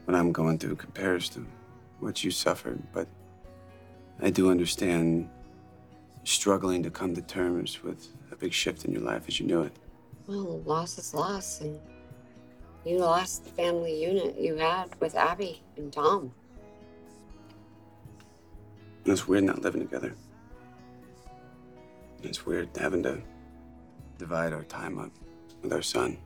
what 0.05 0.15
I'm 0.15 0.31
going 0.31 0.57
through 0.57 0.77
compares 0.77 1.29
to 1.29 1.45
what 1.99 2.23
you 2.23 2.31
suffered, 2.31 2.81
but 2.93 3.07
I 4.21 4.29
do 4.29 4.49
understand 4.49 5.29
struggling 6.23 6.83
to 6.83 6.89
come 6.89 7.13
to 7.15 7.21
terms 7.21 7.83
with 7.83 8.07
a 8.31 8.35
big 8.35 8.53
shift 8.53 8.85
in 8.85 8.91
your 8.91 9.01
life 9.01 9.23
as 9.27 9.39
you 9.39 9.45
knew 9.45 9.61
it. 9.61 9.73
Well, 10.27 10.61
loss 10.61 10.97
is 10.97 11.13
loss, 11.13 11.61
and 11.61 11.79
you 12.85 12.99
lost 12.99 13.43
the 13.45 13.51
family 13.51 14.01
unit 14.03 14.39
you 14.39 14.55
had 14.55 14.89
with 14.99 15.15
Abby 15.15 15.61
and 15.77 15.91
Dom. 15.91 16.31
And 19.03 19.13
it's 19.13 19.27
weird 19.27 19.43
not 19.43 19.61
living 19.61 19.81
together. 19.81 20.15
It's 22.23 22.45
weird 22.45 22.69
having 22.75 23.03
to 23.03 23.21
divide 24.17 24.51
our 24.51 24.63
time 24.63 24.97
up 24.97 25.11
with 25.61 25.71
our 25.71 25.83
son. 25.83 26.17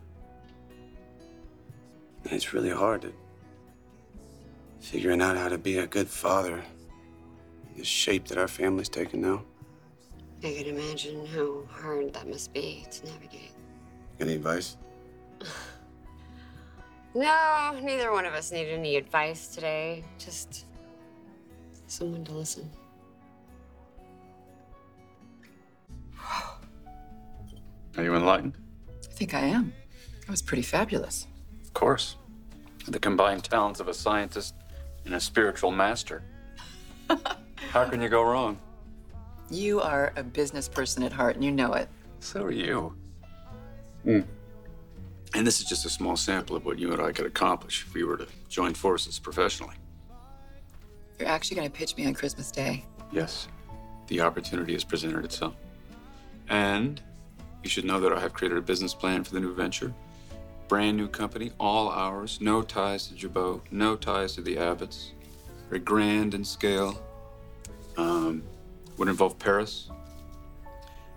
And 2.24 2.34
it's 2.34 2.54
really 2.54 2.70
hard 2.70 3.02
to 3.02 3.14
figuring 4.80 5.22
out 5.22 5.38
how 5.38 5.50
to 5.50 5.58
be 5.58 5.78
a 5.78 5.88
good 5.88 6.08
father 6.08 6.64
the 7.80 7.86
shape 7.86 8.28
that 8.28 8.38
our 8.38 8.48
family's 8.48 8.90
taken 8.90 9.22
now. 9.22 9.42
I 10.44 10.52
can 10.52 10.66
imagine 10.66 11.26
how 11.26 11.64
hard 11.70 12.14
that 12.14 12.28
must 12.28 12.54
be 12.54 12.86
to 12.92 13.06
navigate. 13.06 13.54
Any 14.20 14.36
advice? 14.36 14.78
No, 17.16 17.76
neither 17.82 18.12
one 18.12 18.28
of 18.28 18.36
us 18.36 18.52
need 18.52 18.68
any 18.68 18.96
advice 18.96 19.48
today. 19.48 20.04
Just 20.20 20.68
someone 21.88 22.24
to 22.26 22.34
listen. 22.34 22.70
Are 27.98 28.04
you 28.04 28.14
enlightened? 28.14 28.60
I 29.10 29.12
think 29.12 29.34
I 29.34 29.40
am. 29.40 29.74
That 30.22 30.30
was 30.30 30.44
pretty 30.44 30.62
fabulous. 30.62 31.26
Of 31.64 31.74
course. 31.74 32.16
The 32.88 33.00
combined 33.00 33.44
talents 33.44 33.80
of 33.80 33.88
a 33.88 33.94
scientist 33.96 34.54
and 35.06 35.14
a 35.14 35.20
spiritual 35.20 35.72
master. 35.72 36.24
How 37.72 37.86
can 37.86 38.02
you 38.02 38.10
go 38.10 38.24
wrong? 38.24 38.60
You 39.50 39.82
are 39.82 40.14
a 40.16 40.24
business 40.24 40.68
person 40.68 41.04
at 41.04 41.12
heart, 41.12 41.36
and 41.36 41.44
you 41.44 41.52
know 41.52 41.74
it. 41.74 41.90
So 42.20 42.44
are 42.44 42.52
you. 42.52 42.96
Hmm. 44.04 44.22
And 45.34 45.46
this 45.46 45.60
is 45.60 45.66
just 45.68 45.86
a 45.86 45.90
small 45.90 46.16
sample 46.16 46.56
of 46.56 46.66
what 46.66 46.80
you 46.80 46.92
and 46.92 47.02
I 47.02 47.12
could 47.12 47.26
accomplish 47.26 47.86
if 47.88 47.94
we 47.94 48.04
were 48.04 48.18
to 48.18 48.28
join 48.48 48.74
forces 48.74 49.20
professionally. 49.20 49.76
You're 51.20 51.28
actually 51.30 51.58
going 51.58 51.70
to 51.70 51.78
pitch 51.78 51.96
me 51.98 52.06
on 52.08 52.14
Christmas 52.14 52.52
Day. 52.52 52.86
Yes, 53.12 53.48
the 54.08 54.22
opportunity 54.22 54.74
has 54.74 54.84
presented 54.84 55.26
itself. 55.26 55.56
And 56.50 57.02
you 57.64 57.70
should 57.70 57.86
know 57.86 58.00
that 58.00 58.14
I 58.14 58.20
have 58.20 58.34
created 58.34 58.58
a 58.58 58.62
business 58.62 58.94
plan 58.94 59.24
for 59.24 59.34
the 59.34 59.40
new 59.40 59.54
venture. 59.54 59.94
Brand 60.70 60.98
new 60.98 61.08
company, 61.08 61.52
all 61.60 61.90
ours, 61.90 62.38
no 62.40 62.62
ties 62.62 63.08
to 63.08 63.16
Jabot, 63.16 63.62
no 63.72 63.96
ties 63.96 64.36
to 64.36 64.42
the 64.42 64.56
Abbotts. 64.58 65.14
Very 65.68 65.80
grand 65.80 66.36
in 66.36 66.46
scale. 66.46 67.02
Um, 67.98 68.44
would 68.98 69.08
involve 69.08 69.40
Paris 69.40 69.90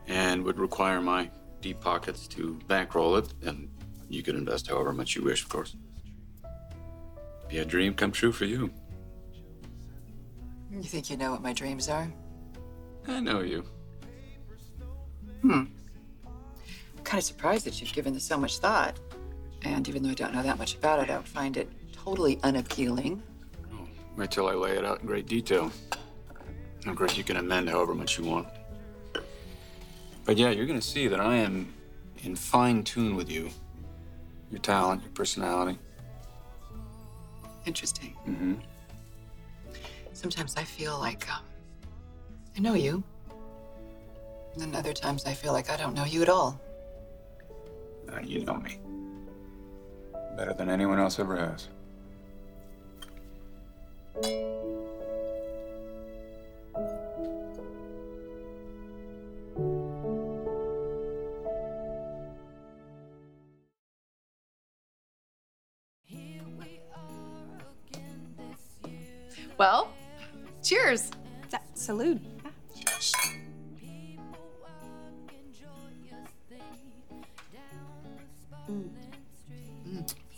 and 0.08 0.42
would 0.42 0.58
require 0.58 1.02
my 1.02 1.30
deep 1.60 1.80
pockets 1.80 2.26
to 2.28 2.58
bankroll 2.66 3.16
it. 3.16 3.28
And 3.42 3.68
you 4.08 4.22
could 4.22 4.36
invest 4.36 4.68
however 4.68 4.92
much 4.92 5.14
you 5.16 5.22
wish, 5.22 5.42
of 5.42 5.50
course. 5.50 5.76
Be 7.48 7.58
a 7.58 7.64
dream 7.64 7.92
come 7.92 8.10
true 8.10 8.32
for 8.32 8.46
you. 8.46 8.72
You 10.70 10.82
think 10.82 11.10
you 11.10 11.18
know 11.18 11.30
what 11.30 11.42
my 11.42 11.52
dreams 11.52 11.90
are? 11.90 12.10
I 13.06 13.20
know 13.20 13.40
you. 13.40 13.64
Hmm. 15.42 15.64
I'm 16.96 17.04
kind 17.04 17.18
of 17.18 17.24
surprised 17.24 17.66
that 17.66 17.80
you've 17.80 17.92
given 17.92 18.14
this 18.14 18.24
so 18.24 18.38
much 18.38 18.58
thought. 18.58 18.98
And 19.64 19.88
even 19.88 20.02
though 20.02 20.10
I 20.10 20.14
don't 20.14 20.34
know 20.34 20.42
that 20.42 20.58
much 20.58 20.74
about 20.74 21.02
it, 21.02 21.10
I 21.10 21.16
would 21.16 21.28
find 21.28 21.56
it 21.56 21.68
totally 21.92 22.38
unappealing. 22.42 23.22
Wait 24.16 24.30
till 24.30 24.46
I 24.46 24.54
lay 24.54 24.76
it 24.76 24.84
out 24.84 25.00
in 25.00 25.06
great 25.06 25.26
detail. 25.26 25.70
Of 26.86 26.96
course, 26.96 27.16
you 27.16 27.24
can 27.24 27.36
amend 27.36 27.68
however 27.68 27.94
much 27.94 28.18
you 28.18 28.24
want. 28.24 28.48
But 30.24 30.36
yeah, 30.36 30.50
you're 30.50 30.66
going 30.66 30.80
to 30.80 30.86
see 30.86 31.08
that 31.08 31.20
I 31.20 31.36
am 31.36 31.72
in 32.22 32.36
fine 32.36 32.82
tune 32.82 33.16
with 33.16 33.30
you. 33.30 33.50
Your 34.50 34.60
talent, 34.60 35.02
your 35.02 35.12
personality. 35.12 35.78
Interesting. 37.64 38.14
Mm-hmm. 38.28 38.54
Sometimes 40.12 40.56
I 40.56 40.64
feel 40.64 40.98
like 40.98 41.28
um, 41.32 41.42
I 42.56 42.60
know 42.60 42.74
you. 42.74 43.02
And 44.52 44.60
then 44.60 44.74
other 44.74 44.92
times 44.92 45.24
I 45.24 45.32
feel 45.32 45.52
like 45.52 45.70
I 45.70 45.76
don't 45.76 45.94
know 45.94 46.04
you 46.04 46.22
at 46.22 46.28
all. 46.28 46.60
Uh, 48.12 48.20
you 48.22 48.44
know 48.44 48.56
me. 48.56 48.78
Better 50.36 50.54
than 50.54 50.68
anyone 50.70 50.98
else 50.98 51.18
ever 51.18 51.36
has. 51.36 51.68
Well, 69.58 69.92
cheers. 70.62 71.10
Salute. 71.74 72.31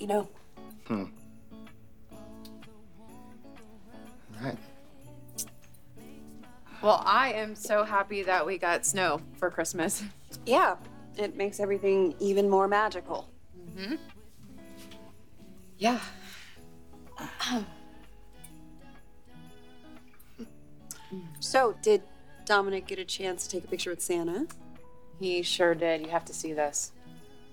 You 0.04 0.08
know, 0.08 0.28
Hmm. 0.86 1.04
Right. 4.38 4.58
Well, 6.82 7.02
I 7.06 7.32
am 7.32 7.54
so 7.54 7.84
happy 7.84 8.22
that 8.22 8.44
we 8.44 8.58
got 8.58 8.84
snow 8.84 9.22
for 9.38 9.50
Christmas. 9.50 10.02
yeah, 10.44 10.76
it 11.16 11.38
makes 11.38 11.58
everything 11.58 12.14
even 12.20 12.50
more 12.50 12.68
magical. 12.68 13.30
Mm-hmm. 13.78 13.94
Yeah. 15.78 15.98
So, 21.40 21.76
did 21.82 22.02
Dominic 22.44 22.86
get 22.86 22.98
a 22.98 23.04
chance 23.04 23.46
to 23.46 23.50
take 23.56 23.64
a 23.64 23.68
picture 23.68 23.90
with 23.90 24.02
Santa? 24.02 24.48
He 25.20 25.42
sure 25.42 25.74
did. 25.74 26.02
You 26.02 26.08
have 26.08 26.24
to 26.26 26.34
see 26.34 26.52
this. 26.52 26.92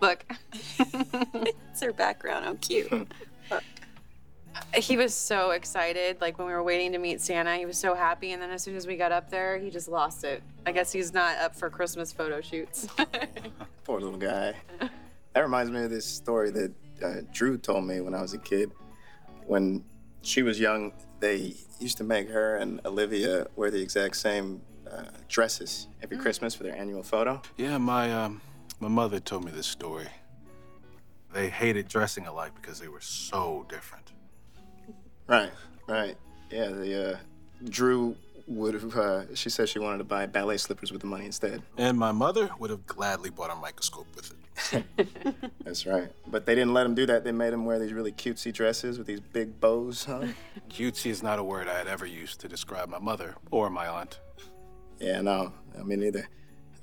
Look. 0.02 0.26
it's 0.80 1.82
her 1.82 1.94
background. 1.94 2.46
How 2.46 2.56
cute. 2.56 2.92
He 4.76 4.98
was 4.98 5.14
so 5.14 5.52
excited. 5.52 6.20
Like 6.20 6.38
when 6.38 6.46
we 6.46 6.54
were 6.54 6.64
waiting 6.64 6.92
to 6.92 6.98
meet 6.98 7.22
Santa, 7.22 7.56
he 7.56 7.66
was 7.66 7.78
so 7.78 7.96
happy. 7.96 8.34
And 8.34 8.42
then 8.42 8.52
as 8.52 8.62
soon 8.62 8.76
as 8.76 8.86
we 8.86 8.98
got 8.98 9.12
up 9.12 9.30
there, 9.30 9.58
he 9.58 9.70
just 9.70 9.88
lost 9.88 10.26
it. 10.26 10.44
I 10.66 10.74
guess 10.74 10.92
he's 10.92 11.14
not 11.14 11.38
up 11.38 11.56
for 11.56 11.70
Christmas 11.70 12.12
photo 12.12 12.42
shoots. 12.42 12.88
Poor 13.86 14.02
little 14.02 14.18
guy. 14.18 14.56
That 15.34 15.40
reminds 15.42 15.72
me 15.72 15.84
of 15.84 15.90
this 15.90 16.06
story 16.06 16.52
that 16.52 16.74
uh, 17.02 17.14
Dru 17.32 17.58
told 17.58 17.86
me 17.86 18.02
when 18.02 18.14
I 18.14 18.22
was 18.22 18.34
a 18.34 18.38
kid. 18.38 18.72
When 19.46 19.84
she 20.22 20.42
was 20.42 20.60
young, 20.60 20.94
they 21.20 21.56
used 21.80 21.98
to 21.98 22.04
make 22.04 22.30
her 22.30 22.58
and 22.58 22.82
Olivia 22.86 23.48
wear 23.56 23.72
the 23.72 23.82
exact 23.82 24.18
same 24.18 24.62
uh, 24.90 25.04
dresses 25.30 25.88
every 26.04 26.18
Christmas 26.18 26.54
for 26.54 26.64
their 26.64 26.76
annual 26.76 27.04
photo. 27.04 27.42
Yeah, 27.58 27.78
my 27.78 28.14
um, 28.14 28.42
my 28.82 28.88
mother 28.88 29.20
told 29.20 29.46
me 29.46 29.52
this 29.52 29.68
story. 29.68 30.08
They 31.34 31.50
hated 31.50 31.88
dressing 31.88 32.26
alike 32.28 32.52
because 32.60 32.80
they 32.80 32.88
were 32.90 33.00
so 33.00 33.66
different. 33.70 34.12
Right, 35.28 35.52
right. 35.88 36.18
Yeah, 36.50 36.68
the 36.70 37.14
uh, 37.14 37.18
Dru 37.64 38.18
would 38.48 38.74
have. 38.74 38.98
Uh, 38.98 39.36
she 39.36 39.50
said 39.50 39.70
she 39.70 39.80
wanted 39.80 40.00
to 40.00 40.04
buy 40.04 40.26
ballet 40.26 40.58
slippers 40.58 40.92
with 40.92 41.00
the 41.02 41.08
money 41.08 41.26
instead. 41.26 41.62
And 41.78 41.98
my 41.98 42.12
mother 42.12 42.50
would 42.60 42.70
have 42.70 42.86
gladly 42.86 43.30
bought 43.30 43.52
a 43.52 43.56
microscope 43.56 44.08
with 44.16 44.32
it. 44.32 44.38
That's 45.64 45.86
right. 45.86 46.10
But 46.28 46.46
they 46.46 46.56
didn't 46.56 46.74
let 46.74 46.86
him 46.86 46.96
do 46.96 47.06
that. 47.06 47.24
They 47.24 47.32
made 47.32 47.54
him 47.54 47.66
wear 47.66 47.80
these 47.80 47.94
really 47.94 48.12
cutesy 48.12 48.52
dresses 48.52 48.98
with 48.98 49.08
these 49.08 49.22
big 49.22 49.60
bows. 49.62 50.06
Huh? 50.06 50.26
Cutesy 50.70 51.12
is 51.12 51.24
not 51.24 51.40
a 51.40 51.44
word 51.44 51.68
I 51.68 51.78
had 51.78 51.88
ever 51.88 52.06
used 52.06 52.42
to 52.42 52.48
describe 52.48 52.90
my 52.90 53.00
mother 53.00 53.36
or 53.52 53.70
my 53.70 53.88
aunt. 53.88 54.20
Yeah, 55.00 55.22
no, 55.22 55.54
I 55.80 55.84
mean 55.84 56.00
neither. 56.00 56.28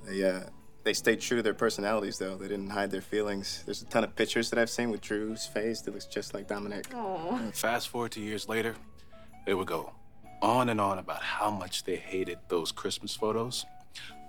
They 0.06 0.24
uh, 0.24 0.40
they 0.88 0.94
stayed 0.94 1.20
true 1.20 1.37
to 1.37 1.42
their 1.42 1.53
personalities 1.53 2.16
though. 2.16 2.37
They 2.37 2.48
didn't 2.48 2.70
hide 2.70 2.90
their 2.90 3.03
feelings. 3.03 3.62
There's 3.66 3.83
a 3.83 3.85
ton 3.85 4.05
of 4.05 4.16
pictures 4.16 4.48
that 4.48 4.59
I've 4.59 4.70
seen 4.70 4.90
with 4.90 5.03
Dru's 5.03 5.44
face 5.44 5.83
that 5.83 5.92
looks 5.92 6.07
just 6.07 6.33
like 6.33 6.48
Dominic. 6.48 6.87
And 6.94 7.55
Fast 7.55 7.90
forward 7.90 8.12
to 8.12 8.20
years 8.22 8.48
later, 8.48 8.74
they 9.44 9.53
would 9.53 9.66
go 9.66 9.92
on 10.40 10.70
and 10.70 10.81
on 10.81 10.98
about 10.98 11.22
how 11.22 11.51
much 11.51 11.85
they 11.85 11.96
hated 11.96 12.38
those 12.48 12.72
Christmas 12.72 13.14
photos. 13.14 13.66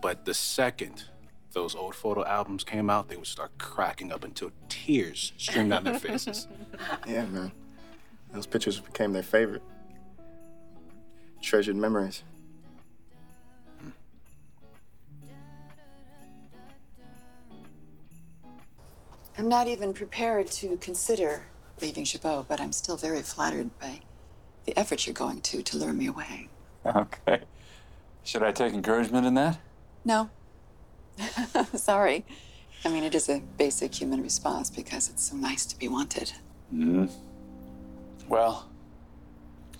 But 0.01 0.25
the 0.25 0.33
second 0.33 1.05
those 1.53 1.75
old 1.75 1.95
photo 1.95 2.25
albums 2.25 2.65
came 2.65 2.89
out, 2.89 3.07
they 3.07 3.15
would 3.15 3.25
start 3.25 3.57
cracking 3.57 4.11
up 4.11 4.25
until 4.25 4.51
tears 4.67 5.31
streamed 5.37 5.69
down 5.69 5.85
their 5.85 5.97
faces. 6.07 6.49
Yeah, 7.07 7.25
man. 7.27 7.53
Those 8.33 8.47
pictures 8.47 8.81
became 8.81 9.13
their 9.13 9.23
favorite. 9.23 9.63
Treasured 11.41 11.77
memories. 11.77 12.21
I'm 19.39 19.47
not 19.47 19.69
even 19.69 19.93
prepared 19.93 20.47
to 20.47 20.75
consider 20.81 21.43
leaving 21.81 22.03
Jabot, 22.03 22.45
but 22.49 22.59
I'm 22.59 22.73
still 22.73 22.97
very 22.97 23.21
flattered 23.21 23.69
by 23.79 24.01
the 24.65 24.77
effort 24.77 25.07
you're 25.07 25.13
going 25.13 25.39
to 25.39 25.63
to 25.63 25.77
lure 25.77 25.93
me 25.93 26.07
away. 26.07 26.49
Okay. 26.85 27.43
Should 28.25 28.43
I 28.43 28.51
take 28.51 28.73
encouragement 28.73 29.25
in 29.25 29.35
that? 29.35 29.57
No. 30.03 30.29
Sorry. 31.73 32.25
I 32.83 32.89
mean, 32.89 33.05
it 33.05 33.15
is 33.15 33.29
a 33.29 33.41
basic 33.57 33.95
human 33.95 34.21
response 34.21 34.69
because 34.69 35.09
it's 35.09 35.29
so 35.29 35.37
nice 35.37 35.65
to 35.67 35.79
be 35.79 35.87
wanted. 35.87 36.33
hmm 36.69 37.05
Well, 38.27 38.67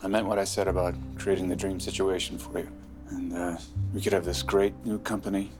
I 0.01 0.07
meant 0.07 0.25
what 0.25 0.39
I 0.39 0.45
said 0.45 0.69
about 0.69 0.95
creating 1.17 1.49
the 1.49 1.57
dream 1.57 1.81
situation 1.81 2.37
for 2.37 2.59
you. 2.59 2.71
And 3.09 3.33
uh, 3.33 3.57
we 3.93 3.99
could 3.99 4.13
have 4.13 4.23
this 4.23 4.41
great 4.41 4.73
new 4.85 4.99
company, 4.99 5.51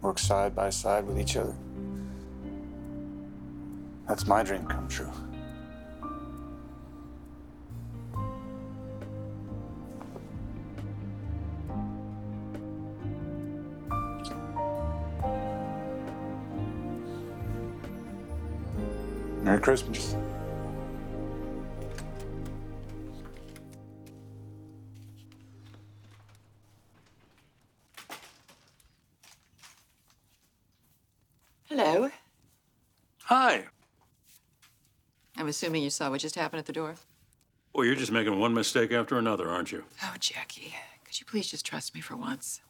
work 0.00 0.18
side 0.18 0.54
by 0.54 0.70
side 0.70 1.04
with 1.06 1.18
each 1.20 1.36
other. 1.36 1.54
That's 4.08 4.26
my 4.26 4.42
dream 4.42 4.66
come 4.66 4.88
true. 4.88 5.10
Merry 19.42 19.60
Christmas. 19.60 20.16
Assuming 35.56 35.82
you 35.82 35.88
saw 35.88 36.10
what 36.10 36.20
just 36.20 36.34
happened 36.34 36.58
at 36.58 36.66
the 36.66 36.72
door. 36.72 36.96
Well, 37.72 37.86
you're 37.86 37.94
just 37.94 38.12
making 38.12 38.38
one 38.38 38.52
mistake 38.52 38.92
after 38.92 39.16
another, 39.16 39.48
aren't 39.48 39.72
you? 39.72 39.84
Oh, 40.02 40.14
Jackie, 40.20 40.74
could 41.02 41.18
you 41.18 41.24
please 41.24 41.50
just 41.50 41.64
trust 41.64 41.94
me 41.94 42.02
for 42.02 42.14
once? 42.14 42.60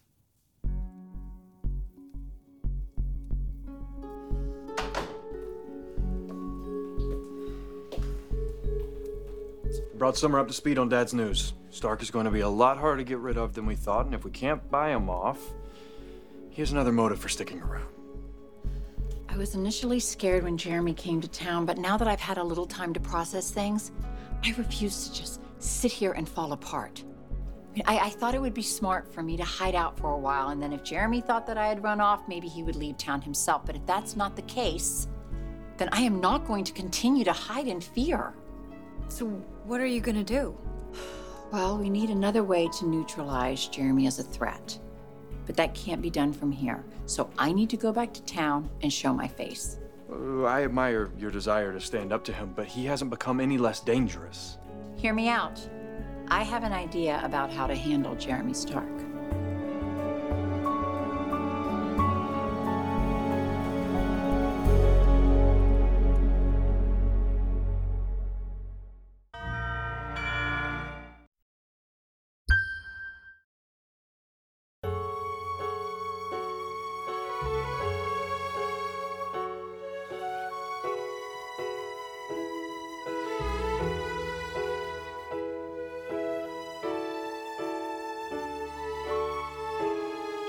Brought 9.98 10.16
Summer 10.16 10.38
up 10.38 10.46
to 10.46 10.54
speed 10.54 10.78
on 10.78 10.88
Dad's 10.88 11.12
news. 11.12 11.54
Stark 11.70 12.02
is 12.02 12.12
going 12.12 12.26
to 12.26 12.30
be 12.30 12.40
a 12.40 12.48
lot 12.48 12.78
harder 12.78 12.98
to 12.98 13.04
get 13.04 13.18
rid 13.18 13.36
of 13.36 13.54
than 13.54 13.66
we 13.66 13.74
thought, 13.74 14.06
and 14.06 14.14
if 14.14 14.24
we 14.24 14.30
can't 14.30 14.70
buy 14.70 14.90
him 14.90 15.10
off, 15.10 15.40
here's 16.50 16.70
another 16.70 16.92
motive 16.92 17.18
for 17.18 17.28
sticking 17.28 17.60
around. 17.62 17.95
I 19.36 19.38
was 19.38 19.54
initially 19.54 20.00
scared 20.00 20.44
when 20.44 20.56
Jeremy 20.56 20.94
came 20.94 21.20
to 21.20 21.28
town, 21.28 21.66
but 21.66 21.76
now 21.76 21.98
that 21.98 22.08
I've 22.08 22.18
had 22.18 22.38
a 22.38 22.42
little 22.42 22.64
time 22.64 22.94
to 22.94 23.00
process 23.00 23.50
things, 23.50 23.92
I 24.42 24.54
refuse 24.56 25.08
to 25.08 25.14
just 25.14 25.42
sit 25.58 25.92
here 25.92 26.12
and 26.12 26.26
fall 26.26 26.52
apart. 26.52 27.04
I, 27.84 27.98
I, 27.98 28.08
thought 28.08 28.34
it 28.34 28.40
would 28.40 28.54
be 28.54 28.62
smart 28.62 29.12
for 29.12 29.22
me 29.22 29.36
to 29.36 29.44
hide 29.44 29.74
out 29.74 29.98
for 29.98 30.12
a 30.12 30.16
while, 30.16 30.48
and 30.48 30.62
then 30.62 30.72
if 30.72 30.82
Jeremy 30.82 31.20
thought 31.20 31.46
that 31.48 31.58
I 31.58 31.68
had 31.68 31.84
run 31.84 32.00
off, 32.00 32.26
maybe 32.26 32.48
he 32.48 32.62
would 32.62 32.76
leave 32.76 32.96
town 32.96 33.20
himself. 33.20 33.66
But 33.66 33.76
if 33.76 33.84
that's 33.84 34.16
not 34.16 34.36
the 34.36 34.42
case, 34.42 35.06
then 35.76 35.90
I 35.92 36.00
am 36.00 36.18
not 36.18 36.46
going 36.46 36.64
to 36.64 36.72
continue 36.72 37.24
to 37.24 37.32
hide 37.34 37.68
in 37.68 37.82
fear. 37.82 38.32
So, 39.08 39.26
what 39.66 39.82
are 39.82 39.86
you 39.86 40.00
gonna 40.00 40.24
do? 40.24 40.56
Well, 41.52 41.78
we 41.78 41.90
need 41.90 42.10
another 42.10 42.42
way 42.42 42.68
to 42.80 42.88
neutralize 42.88 43.68
Jeremy 43.68 44.08
as 44.08 44.18
a 44.18 44.24
threat. 44.24 44.80
But 45.46 45.56
that 45.56 45.74
can't 45.74 46.02
be 46.02 46.10
done 46.10 46.32
from 46.32 46.52
here. 46.52 46.84
So 47.06 47.30
I 47.38 47.52
need 47.52 47.70
to 47.70 47.76
go 47.76 47.92
back 47.92 48.12
to 48.14 48.22
town 48.22 48.68
and 48.82 48.92
show 48.92 49.12
my 49.12 49.28
face. 49.28 49.78
Uh, 50.10 50.42
I 50.42 50.64
admire 50.64 51.10
your 51.18 51.30
desire 51.30 51.72
to 51.72 51.80
stand 51.80 52.12
up 52.12 52.24
to 52.24 52.32
him, 52.32 52.52
but 52.54 52.66
he 52.66 52.84
hasn't 52.84 53.10
become 53.10 53.40
any 53.40 53.58
less 53.58 53.80
dangerous. 53.80 54.58
Hear 54.96 55.14
me 55.14 55.28
out. 55.28 55.60
I 56.28 56.42
have 56.42 56.64
an 56.64 56.72
idea 56.72 57.20
about 57.24 57.50
how 57.50 57.66
to 57.66 57.74
handle 57.74 58.14
Jeremy 58.16 58.54
Stark. 58.54 59.15